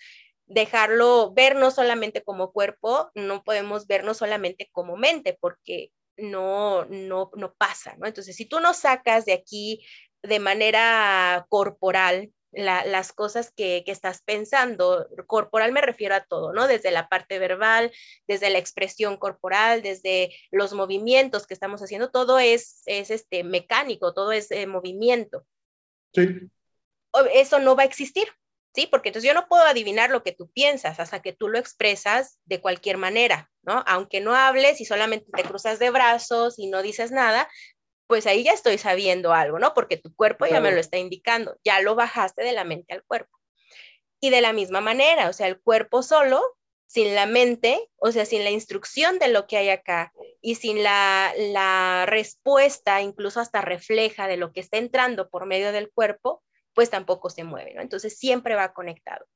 [0.47, 7.55] dejarlo vernos solamente como cuerpo, no podemos vernos solamente como mente, porque no, no, no
[7.55, 8.07] pasa, ¿no?
[8.07, 9.87] Entonces, si tú no sacas de aquí
[10.23, 16.67] de manera corporal las cosas que, que, estás pensando, corporal me refiero a todo, ¿no?
[16.67, 17.93] Desde la parte verbal,
[18.27, 24.15] desde la expresión corporal, desde los movimientos que estamos haciendo, todo es, es este, mecánico,
[24.15, 25.47] todo es eh, movimiento.
[26.15, 26.51] Sí
[27.33, 28.29] eso no va a existir,
[28.75, 28.87] ¿sí?
[28.87, 32.39] Porque entonces yo no puedo adivinar lo que tú piensas hasta que tú lo expresas
[32.45, 33.83] de cualquier manera, ¿no?
[33.87, 37.49] Aunque no hables y solamente te cruzas de brazos y no dices nada,
[38.07, 39.75] pues ahí ya estoy sabiendo algo, ¿no?
[39.75, 43.05] Porque tu cuerpo ya me lo está indicando, ya lo bajaste de la mente al
[43.05, 43.39] cuerpo.
[44.21, 46.43] Y de la misma manera, o sea, el cuerpo solo,
[46.87, 50.83] sin la mente, o sea, sin la instrucción de lo que hay acá y sin
[50.83, 56.43] la, la respuesta, incluso hasta refleja de lo que está entrando por medio del cuerpo,
[56.79, 57.83] pues tampoco se mueve, ¿no?
[57.83, 59.27] Entonces siempre va conectado.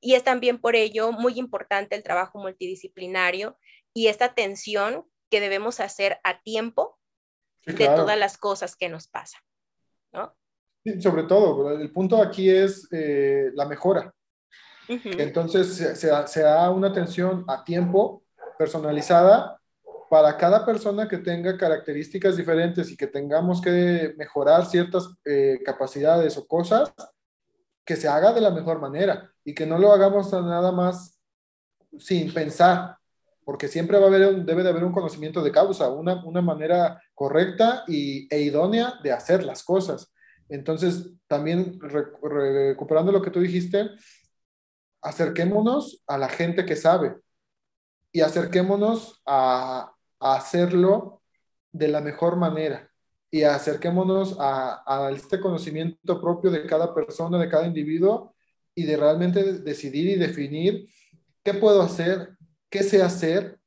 [0.00, 3.58] Y es también por ello muy importante el trabajo multidisciplinario
[3.92, 6.96] y esta atención que debemos hacer a tiempo
[7.66, 9.40] de todas las cosas que nos pasan,
[10.12, 10.36] ¿no?
[10.84, 14.14] Sí, sobre todo, el punto aquí es eh, la mejora.
[14.86, 18.22] Entonces, se, se, da una atención a tiempo,
[18.56, 19.60] personalizada,
[20.14, 26.38] para cada persona que tenga características diferentes y que tengamos que mejorar ciertas eh, capacidades
[26.38, 26.92] o cosas,
[27.84, 31.20] que se haga de la mejor manera y que no lo hagamos nada más
[31.98, 32.96] sin pensar,
[33.44, 37.02] porque siempre va a haber, debe de haber un conocimiento de causa, una, una manera
[37.12, 40.12] correcta y, e idónea de hacer las cosas.
[40.48, 43.90] Entonces, también recuperando lo que tú dijiste,
[45.02, 47.16] acerquémonos a la gente que sabe
[48.12, 51.22] y acerquémonos a, a hacerlo
[51.72, 52.90] de la mejor manera
[53.30, 58.32] y acerquémonos a, a, este conocimiento propio de cada persona, de cada individuo
[58.74, 60.88] y de realmente decidir y definir
[61.42, 62.36] qué puedo hacer,
[62.70, 63.58] qué sé hacer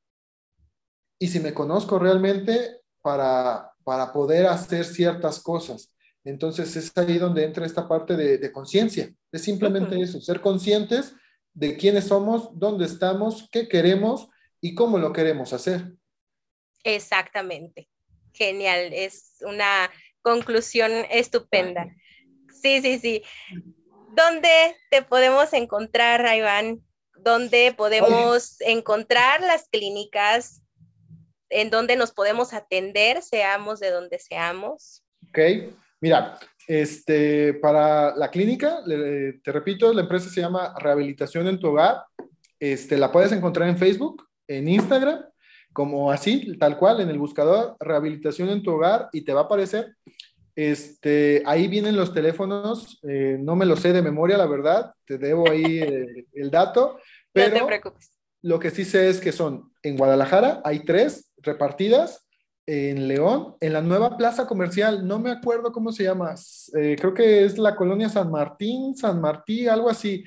[1.19, 5.93] y si me conozco realmente para, para poder hacer ciertas cosas.
[6.23, 9.13] Entonces es ahí donde entra esta parte de, de conciencia.
[9.33, 11.13] Es simplemente eso, ser conscientes
[11.53, 14.29] de quiénes somos, dónde estamos, qué queremos
[14.61, 15.96] y cómo lo queremos hacer.
[16.83, 17.89] Exactamente.
[18.33, 18.93] Genial.
[18.93, 19.89] Es una
[20.21, 21.87] conclusión estupenda.
[22.61, 23.23] Sí, sí, sí.
[24.15, 26.81] ¿Dónde te podemos encontrar, Iván?
[27.19, 30.61] ¿Dónde podemos encontrar las clínicas?
[31.49, 35.03] ¿En dónde nos podemos atender, seamos de donde seamos?
[35.29, 35.39] Ok,
[36.01, 42.03] mira, este, para la clínica, te repito, la empresa se llama Rehabilitación en tu Hogar.
[42.59, 45.23] Este, la puedes encontrar en Facebook, en Instagram,
[45.77, 49.43] como así, tal cual, en el buscador, Rehabilitación en tu Hogar, y te va a
[49.43, 49.95] aparecer.
[50.55, 55.19] Este, ahí vienen los teléfonos, eh, no me lo sé de memoria, la verdad, te
[55.19, 56.97] debo ahí eh, el dato,
[57.31, 58.11] pero no te preocupes.
[58.41, 62.27] lo que sí sé es que son en Guadalajara, hay tres repartidas,
[62.65, 66.33] en León, en la nueva plaza comercial, no me acuerdo cómo se llama,
[66.75, 70.23] eh, creo que es la colonia San Martín, San Martí, algo así.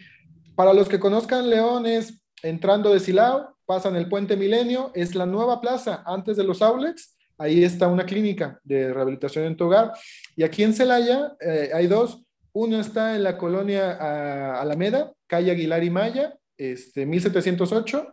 [0.55, 5.27] Para los que conozcan León es entrando de Silao, pasan el puente Milenio, es la
[5.27, 9.93] nueva plaza antes de los outlets, ahí está una clínica de rehabilitación en tu hogar.
[10.35, 12.21] Y aquí en Celaya eh, hay dos,
[12.53, 18.09] uno está en la colonia ah, Alameda, calle Aguilar y Maya, este, 1708,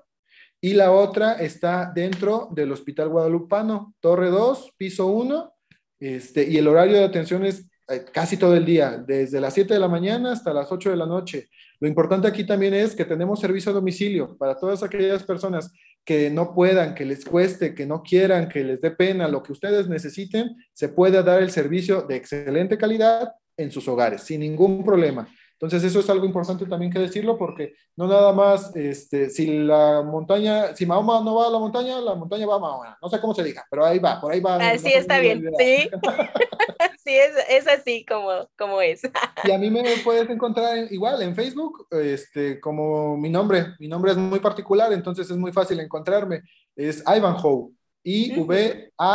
[0.61, 5.55] y la otra está dentro del Hospital Guadalupano, Torre 2, piso 1,
[5.99, 7.67] este, y el horario de atención es
[8.11, 11.05] casi todo el día, desde las 7 de la mañana hasta las 8 de la
[11.05, 11.49] noche.
[11.79, 15.71] Lo importante aquí también es que tenemos servicio a domicilio para todas aquellas personas
[16.03, 19.51] que no puedan, que les cueste, que no quieran, que les dé pena, lo que
[19.51, 24.83] ustedes necesiten, se puede dar el servicio de excelente calidad en sus hogares, sin ningún
[24.83, 25.27] problema.
[25.59, 30.03] Entonces eso es algo importante también que decirlo porque no nada más, este, si la
[30.03, 32.97] montaña, si Mahoma no va a la montaña, la montaña va a Mahoma.
[33.01, 34.57] No sé cómo se diga, pero ahí va, por ahí va.
[34.57, 35.89] Así está bien, sí.
[37.03, 39.01] sí, es, es, así como, como es.
[39.45, 43.73] y a mí me puedes encontrar igual en Facebook, este, como mi nombre.
[43.79, 46.43] Mi nombre es muy particular, entonces es muy fácil encontrarme.
[46.75, 47.71] Es Ivanhoe,
[48.03, 49.07] I-V-A-N-H.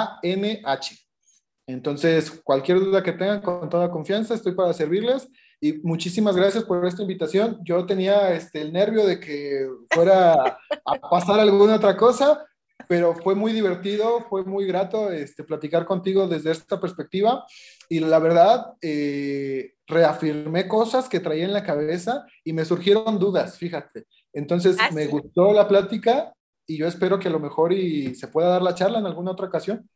[1.69, 5.29] Entonces, cualquier duda que tengan, con toda confianza, estoy para servirles.
[5.65, 7.61] Y muchísimas gracias por esta invitación.
[7.63, 12.45] Yo tenía este, el nervio de que fuera a pasar alguna otra cosa,
[12.89, 17.47] pero fue muy divertido, fue muy grato este, platicar contigo desde esta perspectiva.
[17.89, 23.57] Y la verdad, eh, reafirmé cosas que traía en la cabeza y me surgieron dudas,
[23.57, 24.07] fíjate.
[24.33, 26.35] Entonces, ah, me gustó la plática
[26.67, 29.31] y yo espero que a lo mejor y se pueda dar la charla en alguna
[29.31, 29.89] otra ocasión.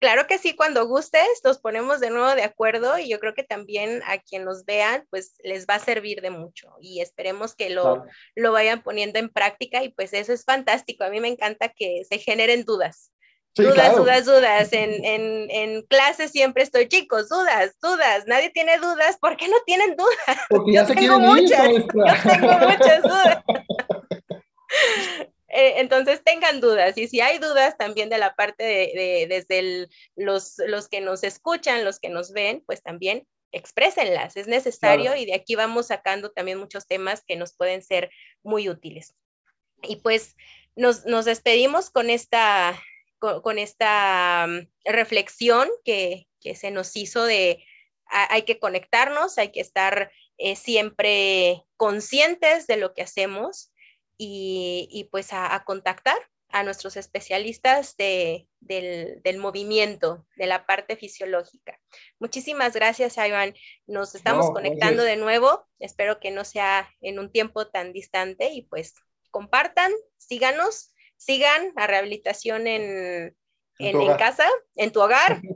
[0.00, 3.42] Claro que sí, cuando gustes nos ponemos de nuevo de acuerdo y yo creo que
[3.42, 7.70] también a quien nos vean pues les va a servir de mucho y esperemos que
[7.70, 8.04] lo,
[8.36, 11.02] lo vayan poniendo en práctica y pues eso es fantástico.
[11.02, 13.10] A mí me encanta que se generen dudas.
[13.56, 14.72] dudas, dudas, dudas.
[14.72, 18.24] En, en, en clase siempre estoy, chicos, dudas, dudas.
[18.28, 19.18] Nadie tiene dudas.
[19.20, 20.38] ¿Por qué no tienen dudas?
[20.48, 23.44] Porque ya yo tengo muchas, yo tengo muchas dudas.
[25.48, 30.58] Eh, entonces tengan dudas y si hay dudas también de la parte de, desde los,
[30.58, 35.34] los que nos escuchan, los que nos ven, pues también exprésenlas, es necesario y de
[35.34, 38.10] aquí vamos sacando también muchos temas que nos pueden ser
[38.42, 39.14] muy útiles.
[39.82, 40.36] Y pues
[40.76, 42.78] nos, nos despedimos con esta,
[43.18, 47.64] con, esta mm, reflexión que, que, se nos hizo de
[48.10, 53.70] hay que conectarnos, hay que estar eh, siempre conscientes de lo que hacemos
[54.18, 56.18] y, pues a, contactar
[56.50, 61.78] a nuestros especialistas de, del, movimiento, de la parte fisiológica.
[62.18, 63.54] Muchísimas gracias, Iván.
[63.86, 65.66] Nos estamos conectando de nuevo.
[65.78, 68.94] Espero que no sea en un tiempo tan distante y pues
[69.30, 73.36] compartan, síganos, sigan a rehabilitación en,
[73.78, 75.40] en, casa, en tu hogar.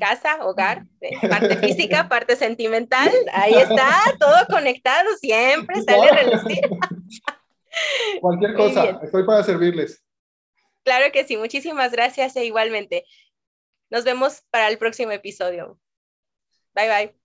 [0.00, 0.86] casa, hogar,
[1.28, 6.60] parte física, parte sentimental, ahí está, todo conectado, siempre sale a relucir.
[8.20, 10.04] Cualquier cosa, estoy para servirles.
[10.82, 13.04] Claro que sí, muchísimas gracias e igualmente.
[13.90, 15.78] Nos vemos para el próximo episodio.
[16.74, 17.19] Bye bye.